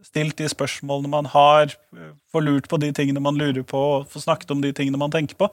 stilt 0.05 0.37
de 0.39 0.47
spørsmålene 0.51 1.11
man 1.11 1.27
har, 1.33 1.73
få 2.31 2.43
lurt 2.45 2.69
på 2.71 2.79
de 2.79 2.93
tingene 2.95 3.23
man 3.25 3.39
lurer 3.41 3.65
på, 3.67 3.81
og 3.97 4.13
få 4.13 4.21
snakket 4.23 4.53
om 4.55 4.61
de 4.63 4.71
tingene 4.77 5.01
man 5.01 5.11
tenker 5.11 5.39
på, 5.41 5.49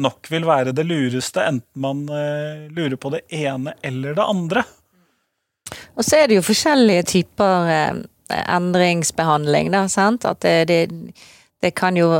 nok 0.00 0.30
vil 0.30 0.46
være 0.48 0.74
det 0.76 0.84
lureste, 0.86 1.42
enten 1.42 1.82
man 1.82 2.04
eh, 2.08 2.68
lurer 2.74 2.96
på 3.00 3.12
det 3.14 3.24
ene 3.34 3.74
eller 3.82 4.14
det 4.16 4.26
andre. 4.26 4.64
Og 5.96 6.04
så 6.06 6.20
er 6.20 6.30
det 6.30 6.38
jo 6.38 6.46
forskjellige 6.46 7.06
typer 7.10 7.70
eh, 7.70 8.00
endringsbehandling, 8.40 9.72
da, 9.74 9.86
sant. 9.90 10.26
At 10.28 10.42
det, 10.44 10.68
det, 10.70 11.14
det 11.62 11.74
kan 11.78 11.98
jo 11.98 12.12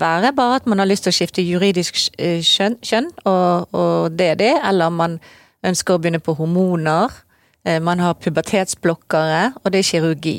være 0.00 0.32
bare 0.36 0.60
at 0.60 0.66
man 0.70 0.82
har 0.82 0.88
lyst 0.90 1.06
til 1.06 1.14
å 1.14 1.18
skifte 1.18 1.44
juridisk 1.44 1.98
eh, 2.18 2.42
kjønn, 2.44 2.78
kjønn 2.82 3.10
og, 3.24 3.74
og 3.76 4.16
det 4.16 4.32
er 4.34 4.42
det, 4.42 4.54
eller 4.64 4.94
man 4.94 5.18
ønsker 5.66 5.96
å 5.96 6.02
begynne 6.02 6.22
på 6.22 6.36
hormoner. 6.38 7.10
Man 7.82 7.98
har 7.98 8.12
pubertetsblokkere, 8.22 9.56
og 9.64 9.72
det 9.74 9.80
er 9.80 9.86
kirurgi. 9.88 10.36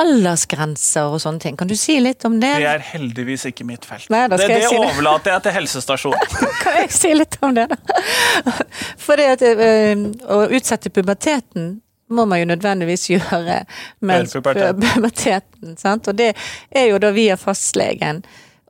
Aldersgrenser 0.00 1.12
og 1.12 1.20
sånne 1.22 1.42
ting. 1.42 1.56
Kan 1.60 1.70
du 1.70 1.76
si 1.78 1.96
litt 2.02 2.24
om 2.26 2.38
det? 2.42 2.52
Det 2.62 2.68
er 2.70 2.84
heldigvis 2.94 3.46
ikke 3.50 3.66
mitt 3.68 3.86
felt. 3.88 4.08
Nei, 4.12 4.24
det 4.32 4.40
det 4.42 4.48
si 4.64 4.74
det. 4.74 4.80
overlater 4.80 5.34
jeg 5.34 5.44
til 5.46 5.56
helsestasjonen. 5.58 6.36
Kan 6.64 6.78
jeg 6.82 6.92
si 6.94 7.12
litt 7.14 7.38
om 7.44 7.54
det, 7.56 7.68
da? 7.72 8.54
For 9.00 9.20
det 9.20 9.30
at 9.36 9.44
øh, 9.48 10.04
å 10.30 10.44
utsette 10.54 10.92
puberteten 10.94 11.74
må 12.14 12.26
man 12.28 12.42
jo 12.42 12.48
nødvendigvis 12.52 13.08
gjøre 13.10 13.62
mens 14.04 14.34
puberteten. 14.36 14.84
puberteten. 14.84 15.76
Sant? 15.80 16.08
Og 16.08 16.18
det 16.18 16.34
er 16.70 16.90
jo 16.90 17.00
da 17.02 17.12
via 17.16 17.38
fastlegen. 17.40 18.22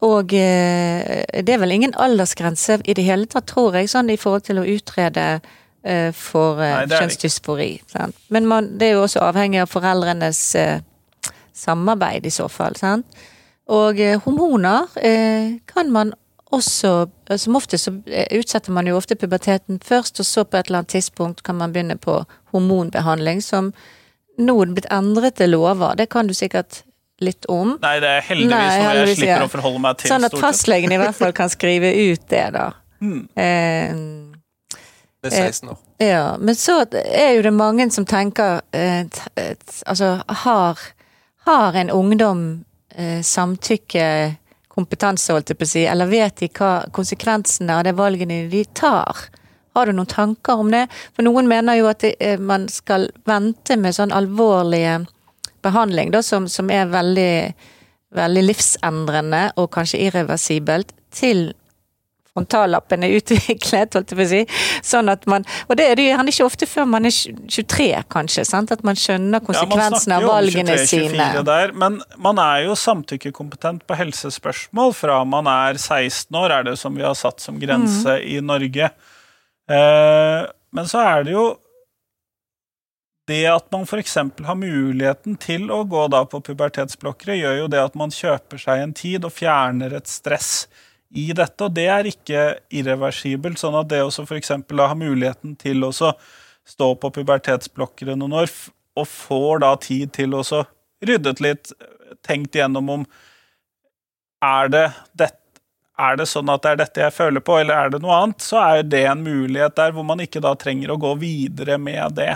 Og 0.04 0.34
øh, 0.36 1.02
det 1.40 1.54
er 1.54 1.60
vel 1.60 1.76
ingen 1.76 1.94
aldersgrense 1.96 2.80
i 2.84 2.96
det 2.96 3.04
hele 3.06 3.28
tatt, 3.30 3.48
tror 3.50 3.76
jeg, 3.78 3.90
sånn 3.92 4.12
i 4.12 4.18
forhold 4.20 4.46
til 4.48 4.60
å 4.60 4.66
utrede 4.68 5.28
øh, 5.40 6.10
for 6.16 6.60
kjønnsdysfori. 6.92 7.70
Sant? 7.92 8.18
Men 8.34 8.50
man, 8.50 8.74
det 8.78 8.90
er 8.90 8.98
jo 8.98 9.06
også 9.06 9.24
avhengig 9.24 9.62
av 9.64 9.72
foreldrenes 9.72 10.42
samarbeid 11.54 12.26
i 12.26 12.32
så 12.34 12.48
fall. 12.50 12.76
Sant? 12.76 13.06
Og 13.72 14.00
eh, 14.00 14.18
hormoner 14.26 14.90
eh, 15.00 15.56
kan 15.70 15.90
man 15.92 16.12
også 16.54 17.08
eh, 17.30 17.38
Som 17.40 17.56
ofte 17.56 17.78
så 17.80 17.90
utsetter 18.36 18.72
man 18.76 18.86
jo 18.86 18.98
ofte 18.98 19.16
puberteten 19.16 19.80
først, 19.82 20.20
og 20.20 20.26
så 20.28 20.44
på 20.44 20.58
et 20.58 20.68
eller 20.68 20.82
annet 20.82 20.92
tidspunkt 20.92 21.42
kan 21.42 21.56
man 21.58 21.72
begynne 21.72 21.96
på 21.96 22.20
hormonbehandling, 22.52 23.40
som 23.42 23.72
nå 24.38 24.54
er 24.62 24.74
blitt 24.74 24.90
endret 24.92 25.38
til 25.38 25.54
lover. 25.54 25.94
Det 25.96 26.08
kan 26.12 26.26
du 26.26 26.34
sikkert 26.34 26.82
litt 27.22 27.46
om. 27.50 27.76
Nei, 27.82 27.96
det 28.02 28.10
er 28.10 28.24
heldigvis 28.26 28.50
Nei, 28.50 28.60
noe 28.60 28.74
jeg 28.74 28.86
heldigvis, 28.88 29.18
slipper 29.20 29.42
ja. 29.44 29.46
å 29.46 29.52
forholde 29.52 29.82
meg 29.84 29.98
til. 30.00 30.10
Sånn 30.10 30.26
at 30.28 30.36
fastlegen 30.38 30.94
i 30.94 30.98
hvert 31.00 31.16
fall 31.16 31.34
kan 31.36 31.52
skrive 31.52 31.92
ut 31.94 32.24
det, 32.32 32.44
da. 32.56 32.68
Mm. 33.04 33.20
Eh, 33.38 33.94
Det 35.24 35.30
er 35.32 35.48
16 35.48 35.70
år. 35.72 35.78
ja, 36.04 36.24
men 36.40 36.58
så 36.58 36.80
er 36.92 37.30
jo 37.38 37.44
det 37.46 37.52
mange 37.54 37.86
som 37.94 38.04
tenker 38.04 38.60
eh, 38.76 39.06
Altså, 39.86 40.18
har, 40.28 40.80
har 41.44 41.76
en 41.76 41.90
ungdom 41.90 42.64
eh, 42.94 43.22
samtykkekompetanse, 43.22 45.32
holdt 45.32 45.50
jeg 45.52 45.58
på 45.60 45.64
å 45.66 45.72
si, 45.74 45.86
eller 45.88 46.06
vet 46.10 46.36
de 46.40 46.48
hva 46.48 46.84
konsekvensene 46.94 47.78
av 47.78 47.84
de 47.84 47.92
valgene 47.96 48.48
de 48.52 48.64
tar? 48.76 49.16
Har 49.74 49.86
du 49.86 49.92
noen 49.92 50.10
tanker 50.10 50.54
om 50.62 50.70
det? 50.72 50.86
For 51.16 51.22
noen 51.26 51.48
mener 51.50 51.74
jo 51.80 51.86
at 51.90 52.00
det, 52.04 52.14
eh, 52.20 52.40
man 52.40 52.68
skal 52.72 53.02
vente 53.28 53.76
med 53.76 53.94
sånn 53.96 54.14
alvorlige 54.14 55.06
behandling, 55.64 56.10
da, 56.14 56.20
som, 56.22 56.48
som 56.48 56.70
er 56.70 56.86
veldig, 56.92 57.54
veldig 58.14 58.44
livsendrende 58.44 59.52
og 59.60 59.72
kanskje 59.74 60.02
irreversibelt, 60.08 60.88
til 61.14 61.38
frontallappen 62.34 63.04
er 63.06 63.14
utviklet, 63.18 63.94
holdt 63.94 64.12
jeg 64.12 64.18
på 64.18 64.24
å 64.24 64.28
si. 64.30 64.40
Sånn 64.84 65.10
at 65.12 65.26
man, 65.30 65.46
og 65.68 65.78
det 65.78 65.86
er 65.90 65.98
det 65.98 66.08
gjerne 66.08 66.32
ikke 66.34 66.46
ofte 66.48 66.68
før 66.68 66.88
man 66.90 67.06
er 67.06 67.14
23, 67.14 67.88
kanskje, 68.10 68.44
sant? 68.48 68.72
at 68.74 68.82
man 68.86 68.98
skjønner 68.98 69.42
konsekvensene 69.44 70.18
av 70.18 70.26
valgene 70.28 70.76
sine. 70.82 71.28
Der, 71.46 71.74
men 71.78 72.00
man 72.18 72.40
er 72.42 72.64
jo 72.66 72.76
samtykkekompetent 72.78 73.84
på 73.86 73.98
helsespørsmål 74.00 74.94
fra 74.98 75.20
man 75.28 75.48
er 75.50 75.78
16 75.78 76.34
år, 76.40 76.58
er 76.58 76.70
det 76.70 76.78
som 76.80 76.96
vi 76.98 77.06
har 77.06 77.14
satt 77.18 77.40
som 77.44 77.60
grense 77.62 78.18
Mm. 78.18 78.24
i 78.28 78.40
Norge. 78.44 78.90
Eh, 79.70 80.40
men 80.74 80.88
så 80.90 81.00
er 81.00 81.24
det 81.24 81.32
jo 81.32 81.44
det 83.30 83.44
at 83.48 83.70
man 83.72 83.86
f.eks. 83.88 84.16
har 84.44 84.58
muligheten 84.58 85.38
til 85.40 85.70
å 85.72 85.78
gå 85.88 86.02
da 86.12 86.24
på 86.28 86.42
pubertetsblokkere, 86.44 87.38
gjør 87.38 87.56
jo 87.62 87.68
det 87.72 87.80
at 87.80 87.94
man 87.96 88.12
kjøper 88.12 88.60
seg 88.60 88.82
en 88.82 88.92
tid 88.92 89.24
og 89.24 89.32
fjerner 89.32 89.94
et 89.96 90.10
stress 90.10 90.66
i 91.14 91.28
dette, 91.36 91.66
og 91.66 91.74
det 91.76 91.86
er 91.90 92.08
ikke 92.10 92.44
irreversibelt. 92.74 93.60
Sånn 93.60 93.76
at 93.78 93.90
det 93.92 94.02
også 94.04 94.26
f.eks. 94.26 94.50
ha 94.50 94.94
muligheten 94.98 95.54
til 95.60 95.86
å 95.86 95.92
stå 95.94 96.88
på 97.00 97.12
pubertetsblokkere 97.14 98.16
noen 98.18 98.40
år, 98.44 98.52
og 98.94 99.08
får 99.10 99.62
da 99.64 99.72
tid 99.82 100.12
til 100.14 100.36
å 100.38 100.42
ryddet 101.04 101.42
litt, 101.44 101.72
tenkt 102.24 102.54
igjennom 102.56 102.90
om 102.90 103.06
er 104.44 104.70
det, 104.72 104.84
det, 105.18 105.30
er 106.00 106.18
det 106.20 106.26
sånn 106.28 106.50
at 106.52 106.62
det 106.64 106.72
er 106.72 106.80
dette 106.82 107.02
jeg 107.06 107.16
føler 107.16 107.44
på, 107.44 107.58
eller 107.60 107.78
er 107.78 107.94
det 107.94 108.00
noe 108.04 108.16
annet, 108.22 108.44
så 108.44 108.60
er 108.62 108.84
det 108.86 109.04
en 109.08 109.24
mulighet 109.24 109.76
der 109.78 109.94
hvor 109.96 110.06
man 110.06 110.22
ikke 110.24 110.42
da 110.44 110.54
trenger 110.58 110.92
å 110.94 111.00
gå 111.00 111.14
videre 111.20 111.78
med 111.80 112.16
det. 112.20 112.34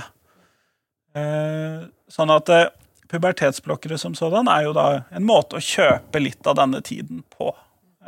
Eh, 1.17 1.87
Sånn 2.09 2.33
at 2.33 2.49
eh, 2.49 2.69
pubertetsblokkere 3.12 3.99
som 4.01 4.14
sådan 4.17 4.49
er 4.49 4.64
jo 4.64 4.75
da 4.77 4.87
en 5.12 5.27
måte 5.29 5.59
å 5.59 5.64
kjøpe 5.64 6.23
litt 6.23 6.47
av 6.49 6.57
denne 6.61 6.81
tiden 6.85 7.21
på. 7.37 7.53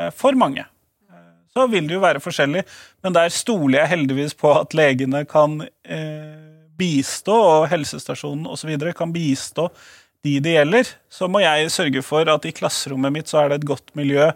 Eh, 0.01 0.11
For 0.17 0.37
mange. 0.39 0.65
Eh, 1.11 1.31
Så 1.55 1.67
vil 1.71 1.87
det 1.89 1.97
jo 1.99 2.03
være 2.05 2.23
forskjellig, 2.25 2.65
men 3.05 3.17
der 3.17 3.33
stoler 3.35 3.83
jeg 3.83 3.93
heldigvis 3.95 4.35
på 4.39 4.53
at 4.61 4.75
legene 4.79 5.25
kan 5.29 5.61
eh, 5.85 6.37
bistå, 6.81 7.35
og 7.37 7.69
helsestasjonen 7.69 8.47
osv. 8.49 8.73
kan 8.97 9.13
bistå 9.13 9.69
de 10.25 10.39
det 10.41 10.57
gjelder. 10.57 10.89
Så 11.13 11.29
må 11.29 11.41
jeg 11.45 11.71
sørge 11.73 12.03
for 12.05 12.29
at 12.29 12.45
i 12.49 12.53
klasserommet 12.57 13.13
mitt 13.13 13.29
så 13.29 13.43
er 13.43 13.53
det 13.53 13.61
et 13.61 13.71
godt 13.73 13.95
miljø 13.97 14.31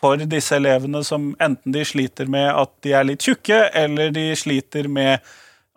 for 0.00 0.16
disse 0.16 0.56
elevene 0.56 1.02
som 1.04 1.34
enten 1.40 1.74
de 1.74 1.84
sliter 1.84 2.28
med 2.32 2.48
at 2.48 2.70
de 2.84 2.94
er 2.96 3.04
litt 3.04 3.20
tjukke, 3.20 3.66
eller 3.76 4.12
de 4.16 4.30
sliter 4.36 4.88
med 4.88 5.18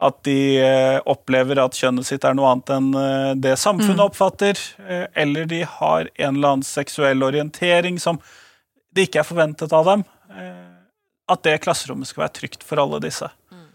at 0.03 0.19
de 0.27 0.63
opplever 1.11 1.59
at 1.59 1.75
kjønnet 1.79 2.07
sitt 2.07 2.23
er 2.27 2.35
noe 2.35 2.49
annet 2.51 2.71
enn 2.75 2.87
det 3.43 3.57
samfunnet 3.59 4.03
oppfatter, 4.03 4.59
eh, 4.87 5.05
eller 5.15 5.45
de 5.47 5.61
har 5.67 6.09
en 6.15 6.35
eller 6.37 6.55
annen 6.55 6.67
seksuell 6.67 7.23
orientering 7.23 7.99
som 7.99 8.19
det 8.93 9.07
ikke 9.07 9.23
er 9.23 9.27
forventet 9.27 9.73
av 9.73 9.87
dem. 9.89 10.03
eh, 10.31 10.69
At 11.33 11.43
det 11.45 11.61
klasserommet 11.63 12.09
skal 12.09 12.25
være 12.25 12.35
trygt 12.39 12.63
for 12.67 12.81
alle 12.81 12.99
disse. 13.03 13.29
Mm. 13.51 13.67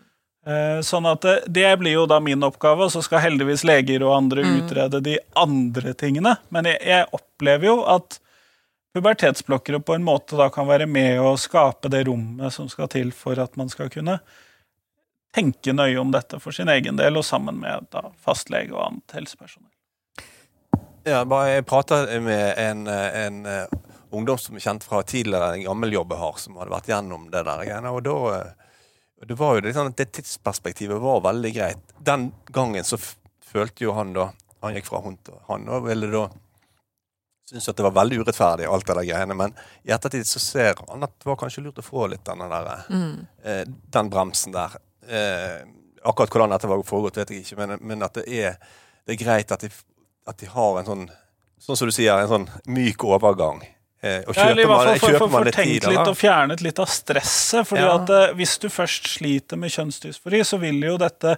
Sånn 0.84 1.06
at 1.08 1.24
det, 1.24 1.34
det 1.52 1.68
blir 1.80 1.94
jo 1.96 2.06
da 2.08 2.18
min 2.24 2.44
oppgave, 2.46 2.86
og 2.86 2.92
så 2.92 3.02
skal 3.04 3.20
heldigvis 3.24 3.64
leger 3.68 4.04
og 4.04 4.14
andre 4.14 4.44
utrede 4.46 5.00
de 5.04 5.18
andre 5.36 5.92
tingene. 5.98 6.36
Men 6.54 6.68
jeg, 6.70 6.78
jeg 6.88 7.08
opplever 7.12 7.68
jo 7.68 7.74
at 7.88 8.18
pubertetsblokkere 8.96 9.80
på 9.80 9.94
en 9.96 10.04
måte 10.04 10.36
da 10.38 10.48
kan 10.52 10.68
være 10.68 10.86
med 10.88 11.20
å 11.20 11.34
skape 11.40 11.90
det 11.92 12.04
rommet 12.08 12.54
som 12.54 12.68
skal 12.72 12.88
til 12.92 13.12
for 13.16 13.40
at 13.40 13.56
man 13.60 13.68
skal 13.72 13.90
kunne 13.92 14.18
tenke 15.36 15.74
nøye 15.76 15.98
om 16.00 16.12
dette 16.14 16.40
for 16.40 16.56
sin 16.56 16.70
egen 16.72 16.96
del, 16.96 17.16
og 17.20 17.26
sammen 17.26 17.60
med 17.60 17.88
da 17.92 18.06
fastlege 18.24 18.72
og 18.72 18.84
annet 18.86 19.18
helsepersonell. 19.18 19.72
Ja, 21.08 21.22
bare 21.28 21.58
jeg 21.58 21.66
prata 21.68 22.02
med 22.20 22.58
en, 22.58 22.86
eh, 22.88 23.20
en 23.26 23.46
eh, 23.46 23.76
ungdom 24.10 24.38
som 24.40 24.56
er 24.56 24.64
kjent 24.64 24.86
fra 24.86 25.02
tidligere 25.02 25.54
en 25.56 25.66
gammel 25.66 25.92
jobb 25.92 26.14
jeg 26.14 26.22
har, 26.22 26.40
som 26.42 26.58
hadde 26.60 26.74
vært 26.74 26.90
gjennom 26.92 27.28
det 27.32 27.44
der 27.46 27.62
greiene. 27.64 27.92
Og 27.94 28.02
da 28.06 28.16
eh, 28.34 28.66
det 29.28 29.38
var 29.38 29.56
jo 29.56 29.64
litt 29.66 29.76
sånn 29.76 29.90
at 29.90 29.98
det 29.98 30.10
tidsperspektivet 30.16 31.00
var 31.02 31.24
veldig 31.26 31.54
greit. 31.54 31.96
Den 31.98 32.30
gangen 32.54 32.86
så 32.86 33.00
følte 33.48 33.88
jo 33.88 33.96
han 33.96 34.14
da 34.16 34.30
Han 34.58 34.74
gikk 34.74 34.88
fra 34.88 34.98
hund 34.98 35.20
til 35.22 35.36
han 35.46 35.68
og 35.70 35.84
ville 35.84 36.08
da 36.10 36.24
synes 37.48 37.68
at 37.70 37.76
det 37.78 37.84
var 37.86 37.94
veldig 37.96 38.16
urettferdig, 38.20 38.66
alt 38.66 38.86
det 38.86 38.96
der 38.98 39.06
greiene. 39.08 39.36
Men 39.38 39.54
i 39.86 39.92
ettertid 39.94 40.26
så 40.26 40.40
ser 40.42 40.80
han 40.88 41.06
at 41.06 41.14
det 41.14 41.28
var 41.30 41.38
kanskje 41.40 41.62
lurt 41.64 41.80
å 41.80 41.84
få 41.86 42.08
litt 42.12 42.24
den 42.26 42.42
der 42.42 42.72
eh, 42.74 43.62
den 43.68 44.10
bremsen 44.12 44.52
der. 44.52 44.74
Eh, 45.08 45.62
akkurat 46.02 46.34
hvordan 46.34 46.52
dette 46.56 46.70
var 46.70 46.82
foregått, 46.86 47.20
vet 47.22 47.32
jeg 47.32 47.46
ikke, 47.46 47.60
men, 47.62 47.78
men 47.80 48.04
at 48.04 48.18
det 48.18 48.26
er, 48.26 48.58
det 49.06 49.14
er 49.14 49.22
greit 49.22 49.54
at 49.54 49.64
de, 49.64 49.70
at 50.28 50.42
de 50.42 50.50
har 50.52 50.82
en 50.82 50.92
sånn 50.92 51.08
Sånn 51.58 51.74
som 51.74 51.88
du 51.88 51.90
sier, 51.90 52.14
en 52.14 52.28
sånn 52.30 52.44
myk 52.70 53.02
overgang. 53.02 53.64
Eh, 54.00 54.20
kjøper, 54.22 54.36
Ja, 54.38 54.48
eller 54.52 54.62
i 54.62 54.66
hvert 54.68 54.76
man, 54.76 54.86
fall 54.86 54.98
for, 54.98 55.08
for, 55.08 55.18
for, 55.18 55.28
man 55.32 55.40
for 55.40 55.48
litt 55.48 55.56
tenkt 55.58 55.72
tid, 55.72 55.86
litt 55.88 55.98
eller? 55.98 56.10
og 56.12 56.18
fjernet 56.20 56.60
litt 56.62 56.78
av 56.78 56.90
stresset. 56.92 57.66
fordi 57.66 57.82
Ja. 57.82 57.94
at 57.98 58.10
eh, 58.14 58.34
Hvis 58.38 58.58
du 58.62 58.68
først 58.70 59.08
sliter 59.16 59.58
med 59.58 59.70
kjønnsdysfori, 59.74 60.42
så 60.46 60.58
vil 60.62 60.78
jo 60.86 60.96
dette, 61.02 61.32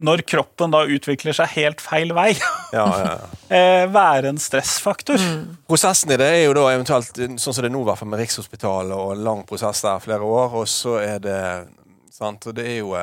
når 0.00 0.22
kroppen 0.30 0.70
da 0.72 0.84
utvikler 0.86 1.34
seg 1.36 1.48
helt 1.56 1.80
feil 1.84 2.14
vei, 2.16 2.30
Ja, 2.72 2.86
ja, 2.86 3.18
ja. 3.18 3.28
eh, 3.56 3.86
være 3.92 4.28
en 4.32 4.38
stressfaktor. 4.40 5.18
Prosessen 5.68 6.12
i 6.14 6.16
det 6.20 6.28
er 6.32 6.44
jo 6.46 6.54
da 6.56 6.68
eventuelt 6.72 7.12
sånn 7.18 7.52
som 7.52 7.60
det 7.60 7.68
er 7.68 7.74
nå, 7.76 7.82
i 7.82 7.88
hvert 7.90 7.98
fall 8.00 8.08
med 8.14 8.20
Rikshospitalet, 8.22 8.94
og 8.96 9.16
lang 9.28 9.44
prosess 9.48 9.82
der, 9.84 9.98
flere 10.00 10.22
år, 10.24 10.54
og 10.62 10.68
så 10.70 10.96
er 11.02 11.18
det 11.24 11.40
sant, 12.14 12.46
og 12.46 12.54
det 12.56 12.66
er 12.66 12.80
jo 12.80 12.94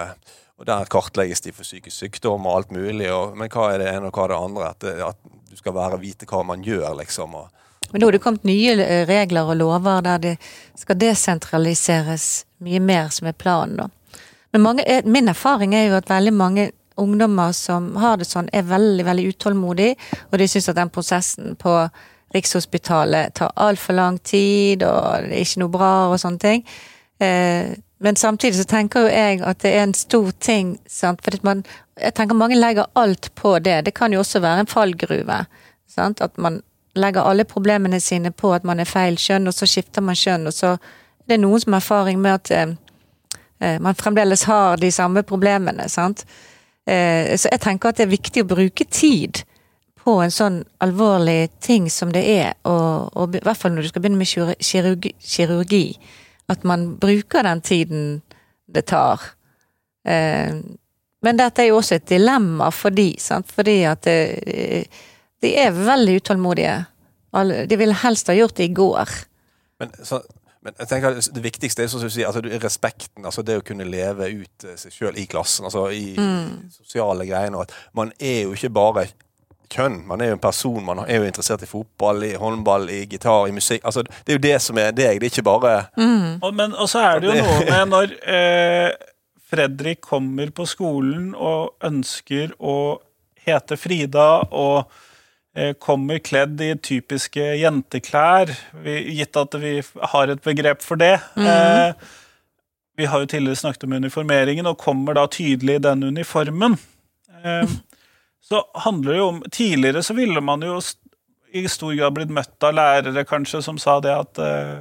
og 0.56 0.66
Der 0.70 0.86
kartlegges 0.88 1.42
de 1.44 1.52
for 1.52 1.68
psykisk 1.68 1.98
sykdom 2.00 2.46
og 2.48 2.54
alt 2.56 2.70
mulig, 2.72 3.10
og, 3.12 3.34
men 3.36 3.50
hva 3.52 3.74
er 3.74 3.82
det 3.84 3.90
ene 3.92 4.08
og 4.08 4.16
hva 4.16 4.24
er 4.24 4.32
det 4.32 4.38
andre? 4.40 4.70
At, 4.72 4.86
at 5.12 5.18
du 5.52 5.58
skal 5.60 5.74
være 5.76 5.98
vite 6.00 6.24
hva 6.30 6.46
man 6.48 6.64
gjør, 6.64 6.94
liksom. 6.96 7.36
Og, 7.36 7.50
Men 7.96 8.02
nå 8.02 8.08
har 8.08 8.12
det 8.12 8.20
kommet 8.20 8.44
nye 8.44 8.74
eh, 8.84 9.06
regler 9.08 9.48
og 9.48 9.56
lover 9.56 10.02
der 10.04 10.18
det 10.20 10.32
skal 10.76 10.98
desentraliseres 11.00 12.26
mye 12.60 12.82
mer, 12.84 13.06
som 13.08 13.30
er 13.30 13.38
planen. 13.40 13.78
da. 13.80 14.18
Men 14.52 14.66
mange, 14.66 14.84
min 15.08 15.32
erfaring 15.32 15.72
er 15.80 15.86
jo 15.86 15.94
at 15.96 16.12
veldig 16.12 16.34
mange 16.36 16.66
ungdommer 17.00 17.54
som 17.56 17.94
har 18.04 18.18
det 18.20 18.28
sånn, 18.28 18.50
er 18.52 18.68
veldig 18.68 19.06
veldig 19.08 19.30
utålmodige, 19.32 19.96
og 20.28 20.36
de 20.44 20.50
syns 20.52 20.68
at 20.74 20.82
den 20.82 20.92
prosessen 20.92 21.56
på 21.56 21.78
Rikshospitalet 22.36 23.38
tar 23.40 23.56
altfor 23.64 23.96
lang 23.96 24.20
tid, 24.20 24.84
og 24.84 25.30
det 25.30 25.32
er 25.32 25.48
ikke 25.48 25.64
noe 25.64 25.76
bra 25.78 25.96
og 26.10 26.20
sånne 26.20 26.44
ting. 26.44 26.68
Eh, 27.24 27.80
men 28.04 28.20
samtidig 28.20 28.60
så 28.60 28.68
tenker 28.76 29.08
jo 29.08 29.16
jeg 29.16 29.40
at 29.40 29.64
det 29.64 29.72
er 29.72 29.88
en 29.88 29.96
stor 29.96 30.36
ting, 30.44 30.76
sant? 30.84 31.24
for 31.24 31.32
jeg 31.32 32.12
tenker 32.20 32.36
mange 32.36 32.60
legger 32.60 32.92
alt 32.92 33.32
på 33.40 33.56
det. 33.64 33.86
Det 33.88 33.96
kan 33.96 34.12
jo 34.12 34.20
også 34.20 34.44
være 34.44 34.68
en 34.68 34.76
fallgruve. 34.76 35.46
Sant? 35.88 36.20
At 36.20 36.36
man 36.36 36.60
legger 36.96 37.28
alle 37.28 37.46
problemene 37.46 38.00
sine 38.02 38.32
på 38.32 38.54
at 38.56 38.64
man 38.64 38.80
er 38.80 38.90
feil 38.90 39.18
kjønn, 39.20 39.48
og 39.48 39.56
så 39.56 39.68
skifter 39.70 40.04
man 40.06 40.18
kjønn, 40.18 40.48
og 40.48 40.56
så 40.56 40.76
det 41.26 41.38
er 41.38 41.42
noen 41.42 41.62
som 41.62 41.74
har 41.74 41.82
erfaring 41.84 42.20
med 42.22 42.38
at 42.38 42.52
eh, 42.54 42.76
eh, 43.60 43.80
man 43.82 43.98
fremdeles 43.98 44.46
har 44.50 44.78
de 44.78 44.92
samme 44.92 45.24
problemene. 45.24 45.90
sant? 45.90 46.26
Eh, 46.86 47.34
så 47.38 47.50
jeg 47.52 47.62
tenker 47.64 47.90
at 47.90 48.00
det 48.00 48.06
er 48.06 48.14
viktig 48.14 48.46
å 48.46 48.50
bruke 48.54 48.86
tid 48.86 49.42
på 50.06 50.20
en 50.22 50.34
sånn 50.34 50.60
alvorlig 50.86 51.50
ting 51.66 51.90
som 51.90 52.12
det 52.14 52.22
er, 52.30 52.54
og, 52.70 53.10
og 53.18 53.36
i 53.36 53.42
hvert 53.42 53.58
fall 53.58 53.74
når 53.74 53.88
du 53.88 53.90
skal 53.90 54.06
begynne 54.06 54.22
med 54.22 54.62
kirurgi, 54.62 55.16
kirurgi, 55.18 55.86
at 56.54 56.64
man 56.64 56.92
bruker 57.02 57.48
den 57.48 57.64
tiden 57.66 58.04
det 58.70 58.86
tar. 58.92 59.24
Eh, 60.06 60.62
men 61.26 61.40
dette 61.42 61.64
er 61.64 61.72
jo 61.72 61.80
også 61.80 61.98
et 61.98 62.10
dilemma 62.12 62.70
for 62.70 62.94
de, 62.94 63.16
sant? 63.18 63.50
fordi 63.50 63.80
at 63.90 64.06
det, 64.06 64.86
de 65.46 65.54
er 65.62 65.76
veldig 65.76 66.20
utålmodige. 66.22 66.80
De 67.70 67.78
ville 67.80 68.02
helst 68.06 68.32
ha 68.32 68.36
gjort 68.38 68.58
det 68.58 68.70
i 68.70 68.74
går. 68.76 69.12
Men, 69.84 69.92
så, 70.08 70.22
men 70.64 70.78
jeg 70.80 70.90
tenker 70.90 71.20
det 71.20 71.44
viktigste 71.44 71.84
er 71.84 71.92
som 71.92 72.02
du 72.02 72.08
sier, 72.10 72.30
altså, 72.30 72.42
respekten. 72.64 73.26
altså 73.28 73.44
Det 73.46 73.60
å 73.60 73.66
kunne 73.66 73.88
leve 73.88 74.32
ut 74.32 74.66
eh, 74.66 74.78
seg 74.80 74.96
sjøl 74.96 75.20
i 75.20 75.28
klassen. 75.30 75.68
altså 75.68 75.90
I 75.92 76.16
sosiale 76.74 77.28
greiene. 77.28 77.60
og 77.60 77.68
at 77.68 77.76
Man 77.98 78.14
er 78.20 78.46
jo 78.46 78.56
ikke 78.56 78.72
bare 78.74 79.08
kjønn. 79.72 80.02
Man 80.08 80.22
er 80.22 80.32
jo 80.32 80.38
en 80.38 80.44
person. 80.44 80.80
Man 80.86 81.04
er 81.06 81.20
jo 81.20 81.28
interessert 81.28 81.66
i 81.66 81.70
fotball, 81.70 82.24
i 82.24 82.36
håndball, 82.40 82.88
i 82.94 83.04
gitar, 83.12 83.50
i 83.50 83.56
musikk. 83.56 83.84
altså 83.84 84.06
Det 84.06 84.32
er 84.32 84.40
jo 84.40 84.46
det 84.48 84.56
som 84.64 84.80
er 84.80 84.96
deg. 84.96 85.20
Det 85.20 85.28
er 85.28 85.34
ikke 85.34 85.46
bare 85.46 85.76
Og, 86.42 86.54
men, 86.54 86.74
og 86.74 86.90
så 86.92 87.04
er 87.04 87.20
det 87.20 87.34
jo 87.34 87.42
noe 87.42 87.66
med 87.68 87.92
når 87.92 88.16
eh, 88.38 88.92
Fredrik 89.46 90.02
kommer 90.02 90.50
på 90.56 90.66
skolen 90.68 91.34
og 91.36 91.76
ønsker 91.86 92.56
å 92.60 93.02
hete 93.46 93.78
Frida 93.78 94.48
og 94.50 94.90
kommer 95.80 96.20
kledd 96.20 96.60
i 96.60 96.74
typiske 96.84 97.44
jenteklær, 97.62 98.50
gitt 98.84 99.38
at 99.40 99.54
vi 99.62 99.78
har 100.12 100.32
et 100.34 100.42
begrep 100.44 100.82
for 100.84 101.00
det. 101.00 101.14
Mm. 101.40 101.96
vi 103.00 103.08
har 103.08 103.24
jo 103.24 103.30
tidligere 103.32 103.62
snakket 103.62 103.86
om 103.88 103.96
uniformeringen, 103.96 104.68
og 104.68 104.82
kommer 104.84 105.16
da 105.16 105.24
tydelig 105.32 105.78
i 105.78 105.84
den 105.86 106.04
uniformen. 106.04 106.76
Eh, 107.46 107.64
så 108.42 108.64
handler 108.74 109.12
det 109.12 109.18
jo 109.18 109.28
om 109.28 109.44
Tidligere 109.52 110.04
så 110.04 110.14
ville 110.14 110.42
man 110.42 110.64
jo 110.64 110.80
i 111.56 111.68
stor 111.72 111.94
grad 111.96 112.14
blitt 112.18 112.34
møtt 112.34 112.64
av 112.68 112.76
lærere 112.76 113.24
kanskje 113.28 113.62
som 113.64 113.78
sa 113.82 114.00
det 114.04 114.14
at 114.14 114.42
eh, 114.44 114.76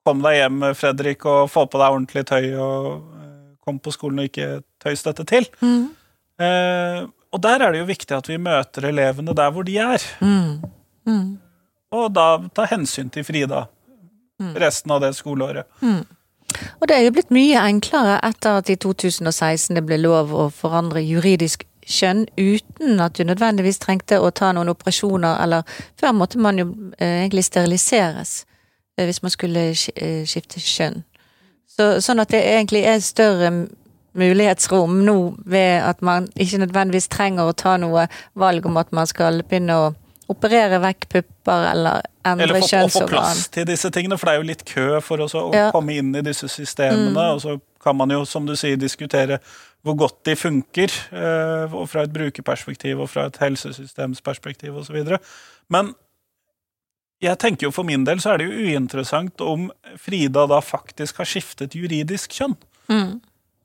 Kom 0.00 0.22
deg 0.24 0.38
hjem, 0.38 0.62
Fredrik, 0.74 1.26
og 1.28 1.50
få 1.52 1.66
på 1.68 1.76
deg 1.76 1.92
ordentlig 1.92 2.22
tøy, 2.24 2.46
og 2.56 2.86
eh, 3.20 3.56
kom 3.60 3.76
på 3.84 3.92
skolen 3.92 4.22
og 4.22 4.30
ikke 4.30 4.62
tøys 4.80 5.04
dette 5.04 5.26
til. 5.28 5.44
Eh, 6.40 7.02
og 7.30 7.42
der 7.42 7.62
er 7.62 7.72
det 7.72 7.82
jo 7.82 7.88
viktig 7.88 8.16
at 8.16 8.28
vi 8.28 8.38
møter 8.42 8.88
elevene 8.90 9.34
der 9.36 9.50
hvor 9.54 9.66
de 9.66 9.76
er. 9.78 10.06
Og 11.90 12.08
da 12.14 12.26
ta 12.54 12.66
hensyn 12.70 13.10
til 13.10 13.26
Frida 13.26 13.66
resten 14.56 14.90
av 14.90 15.02
det 15.04 15.12
skoleåret. 15.18 15.66
Og 16.80 16.88
det 16.88 16.96
er 16.96 17.04
jo 17.04 17.14
blitt 17.14 17.32
mye 17.34 17.60
enklere 17.62 18.18
etter 18.26 18.60
at 18.60 18.70
i 18.72 18.76
2016 18.80 19.76
det 19.76 19.84
ble 19.86 20.00
lov 20.00 20.32
å 20.34 20.48
forandre 20.54 21.02
juridisk 21.04 21.66
kjønn 21.86 22.26
uten 22.38 23.00
at 23.02 23.18
du 23.18 23.24
nødvendigvis 23.26 23.80
trengte 23.82 24.20
å 24.20 24.30
ta 24.34 24.52
noen 24.54 24.70
operasjoner, 24.72 25.40
eller 25.44 25.66
før 26.00 26.14
måtte 26.16 26.40
man 26.42 26.58
jo 26.60 26.68
eh, 26.98 27.22
egentlig 27.22 27.46
steriliseres 27.46 28.44
eh, 28.96 29.06
hvis 29.08 29.22
man 29.24 29.34
skulle 29.34 29.70
eh, 29.70 30.22
skifte 30.28 30.62
kjønn. 30.62 31.02
Så, 31.70 31.92
sånn 32.04 32.20
at 32.22 32.32
det 32.34 32.42
egentlig 32.44 32.82
er 32.88 33.02
større 33.04 33.50
mulighetsrom 34.18 35.00
nå 35.06 35.16
ved 35.46 35.82
at 35.86 36.02
man 36.02 36.26
ikke 36.34 36.58
nødvendigvis 36.64 37.08
trenger 37.12 37.50
å 37.50 37.56
ta 37.56 37.76
noe 37.80 38.06
valg 38.38 38.66
om 38.66 38.76
at 38.80 38.90
man 38.96 39.06
skal 39.06 39.42
begynne 39.46 39.76
å 39.76 39.90
operere 40.30 40.78
vekk 40.82 41.08
pupper 41.10 41.64
eller 41.72 42.04
endre 42.26 42.60
kjønnsorgan. 42.60 42.78
Eller 42.78 42.92
få, 42.94 43.00
få 43.00 43.08
plass 43.10 43.48
til 43.50 43.66
disse 43.66 43.90
tingene, 43.90 44.18
for 44.18 44.28
det 44.28 44.34
er 44.34 44.38
jo 44.42 44.48
litt 44.50 44.64
kø 44.68 45.00
for 45.02 45.18
å 45.24 45.54
Ja. 45.54 45.70
komme 45.74 45.96
inn 45.98 46.14
i 46.14 46.22
disse 46.22 46.46
systemene. 46.48 47.24
Og 47.34 47.40
så 47.42 47.56
kan 47.82 47.96
man 47.96 48.10
jo, 48.10 48.24
som 48.24 48.46
du 48.46 48.54
sier, 48.54 48.76
diskutere 48.76 49.40
hvor 49.82 49.96
godt 49.96 50.24
de 50.24 50.36
funker, 50.36 50.92
eh, 51.10 51.74
og 51.74 51.88
fra 51.88 52.02
et 52.04 52.12
brukerperspektiv 52.12 53.00
og 53.00 53.08
fra 53.08 53.26
et 53.26 53.38
helsesystemsperspektiv 53.40 54.76
osv. 54.76 55.18
Men 55.72 55.94
jeg 57.20 57.38
tenker 57.38 57.66
jo 57.66 57.70
for 57.74 57.84
min 57.88 58.04
del 58.04 58.20
så 58.20 58.34
er 58.34 58.38
det 58.38 58.46
jo 58.50 58.68
uinteressant 58.70 59.40
om 59.44 59.70
Frida 59.98 60.46
da 60.46 60.60
faktisk 60.60 61.16
har 61.20 61.28
skiftet 61.28 61.74
juridisk 61.76 62.30
kjønn. 62.38 62.56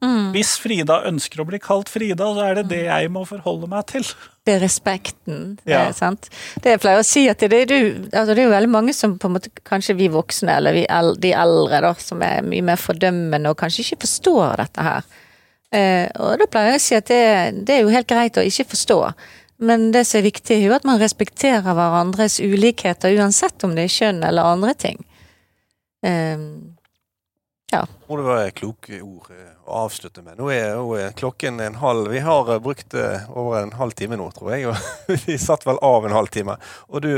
Hvis 0.04 0.58
Frida 0.62 1.00
ønsker 1.08 1.42
å 1.42 1.46
bli 1.48 1.58
kalt 1.64 1.90
Frida, 1.90 2.28
så 2.36 2.44
er 2.46 2.56
det 2.60 2.66
det 2.70 2.82
jeg 2.86 3.10
må 3.10 3.24
forholde 3.26 3.68
meg 3.72 3.88
til. 3.90 4.04
Det 4.46 4.54
er 4.58 4.60
respekten. 4.62 5.56
Det, 5.64 5.72
Ja. 5.72 5.88
er 5.88 5.94
sant? 5.94 6.30
det 6.62 6.76
jeg 6.76 6.82
pleier 6.84 7.00
å 7.00 7.06
si 7.08 7.28
at 7.30 7.40
det 7.40 7.52
er, 7.54 7.66
du, 7.66 8.10
altså 8.14 8.36
det 8.36 8.44
er 8.44 8.50
jo 8.50 8.54
veldig 8.54 8.70
mange 8.70 8.94
som 8.94 9.18
på 9.18 9.26
en 9.30 9.34
måte, 9.38 9.50
kanskje 9.66 9.96
vi 9.98 10.10
voksne 10.14 10.58
eller 10.58 10.74
vi 10.74 10.86
de 11.20 11.32
eldre 11.34 11.82
da, 11.82 11.94
som 11.98 12.22
er 12.22 12.44
mye 12.44 12.62
mer 12.62 12.76
fordømmende 12.78 13.50
og 13.50 13.58
kanskje 13.58 13.82
ikke 13.88 14.04
forstår 14.06 14.58
dette 14.58 14.82
her. 14.86 15.04
Eh, 15.72 16.08
og 16.20 16.38
da 16.40 16.46
pleier 16.52 16.76
jeg 16.76 16.82
å 16.82 16.86
si 16.86 16.96
at 17.00 17.08
det, 17.10 17.66
det 17.66 17.76
er 17.80 17.82
jo 17.82 17.96
helt 17.96 18.08
greit 18.08 18.38
å 18.38 18.46
ikke 18.46 18.70
forstå. 18.76 19.00
Men 19.66 19.92
det 19.96 20.06
som 20.06 20.20
er 20.20 20.28
viktig, 20.30 20.60
er 20.60 20.68
jo 20.68 20.76
at 20.76 20.86
man 20.86 21.00
respekterer 21.00 21.64
hverandres 21.64 22.42
ulikheter, 22.44 23.16
uansett 23.18 23.64
om 23.64 23.74
det 23.74 23.88
er 23.88 23.96
kjønn 23.96 24.24
eller 24.28 24.44
andre 24.54 24.74
ting. 24.76 25.00
Eh, 26.04 26.38
Og 28.08 28.20
det 28.20 28.26
var 28.28 28.50
kloke 28.54 29.00
ord 29.02 29.32
eh, 29.34 29.54
å 29.66 29.80
avslutte 29.86 30.22
med. 30.22 30.38
Nå 30.38 30.52
er, 30.54 30.78
er 31.02 31.14
klokken 31.18 31.58
en 31.64 31.78
halv 31.82 32.12
Vi 32.14 32.20
har 32.22 32.52
eh, 32.54 32.60
brukt 32.62 32.94
eh, 32.94 33.24
over 33.34 33.64
en 33.64 33.74
halv 33.80 33.96
time 33.98 34.20
nå, 34.20 34.28
tror 34.36 34.52
jeg. 34.54 34.68
Og 34.70 35.16
vi 35.26 35.38
satt 35.42 35.66
vel 35.66 35.80
av 35.86 36.06
en 36.06 36.14
halv 36.14 36.30
time. 36.34 36.58
Og 36.94 37.02
du, 37.02 37.10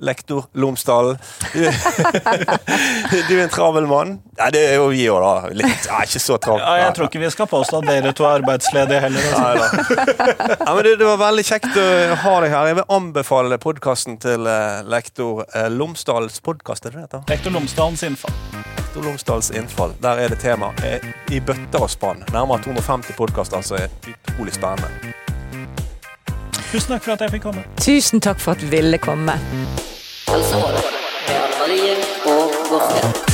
lektor 0.00 0.48
Lomsdalen, 0.56 1.20
du, 1.52 1.60
du 3.28 3.34
er 3.36 3.44
en 3.44 3.52
travel 3.52 3.88
mann. 3.90 4.16
Ja, 4.38 4.48
det 4.54 4.64
er 4.70 4.78
jo 4.80 4.88
vi 4.94 5.04
òg, 5.12 5.20
da. 5.20 5.52
Litt, 5.60 5.90
ja, 5.90 6.00
ikke 6.08 6.24
så 6.24 6.40
travelt. 6.40 6.64
Ja, 6.64 6.86
jeg 6.86 6.96
tror 6.96 7.10
ikke 7.10 7.24
vi 7.26 7.32
skal 7.36 7.50
påstå 7.50 7.82
at 7.82 7.90
dere 7.90 8.16
to 8.16 8.24
er 8.24 8.40
arbeidsledige 8.40 9.04
heller. 9.04 9.30
Altså. 9.36 9.84
Nei. 9.84 10.56
Ja, 10.56 10.72
men 10.72 10.82
det, 10.88 10.96
det 11.02 11.10
var 11.10 11.22
veldig 11.26 11.46
kjekt 11.52 11.76
å 11.76 11.88
ha 12.24 12.34
deg 12.46 12.56
her. 12.56 12.72
Jeg 12.72 12.80
vil 12.80 12.90
anbefale 12.96 13.60
podkasten 13.60 14.16
til 14.24 14.48
lektor 14.88 15.44
Lomsdalens 15.76 16.40
podkast. 16.44 16.88
Lektor 16.96 17.52
Lomsdalens 17.52 18.08
innfall. 18.08 18.69
Otto 18.90 19.00
Lomsdals 19.00 19.50
innfall. 19.50 19.92
Der 20.02 20.08
er 20.08 20.28
det 20.28 20.38
tema 20.38 20.66
eh, 20.84 21.00
i 21.30 21.40
bøtter 21.40 21.78
og 21.78 21.90
spann. 21.90 22.24
Nærmere 22.32 22.62
250 22.62 23.16
podkaster, 23.16 23.56
altså. 23.56 23.78
Utrolig 24.30 24.54
spennende. 24.54 24.88
Tusen 26.72 26.92
takk 26.92 27.02
for 27.02 27.12
at 27.12 27.20
jeg 27.20 27.30
fikk 27.30 27.42
komme. 27.42 27.64
Tusen 27.78 28.20
takk 28.20 28.40
for 28.40 28.58
at 28.58 28.60
du 28.60 28.66
ville 28.66 28.98
komme. 28.98 29.38
Altså, 30.28 30.62
Marie 31.60 31.98
og 32.26 32.62
Borte. 32.70 33.29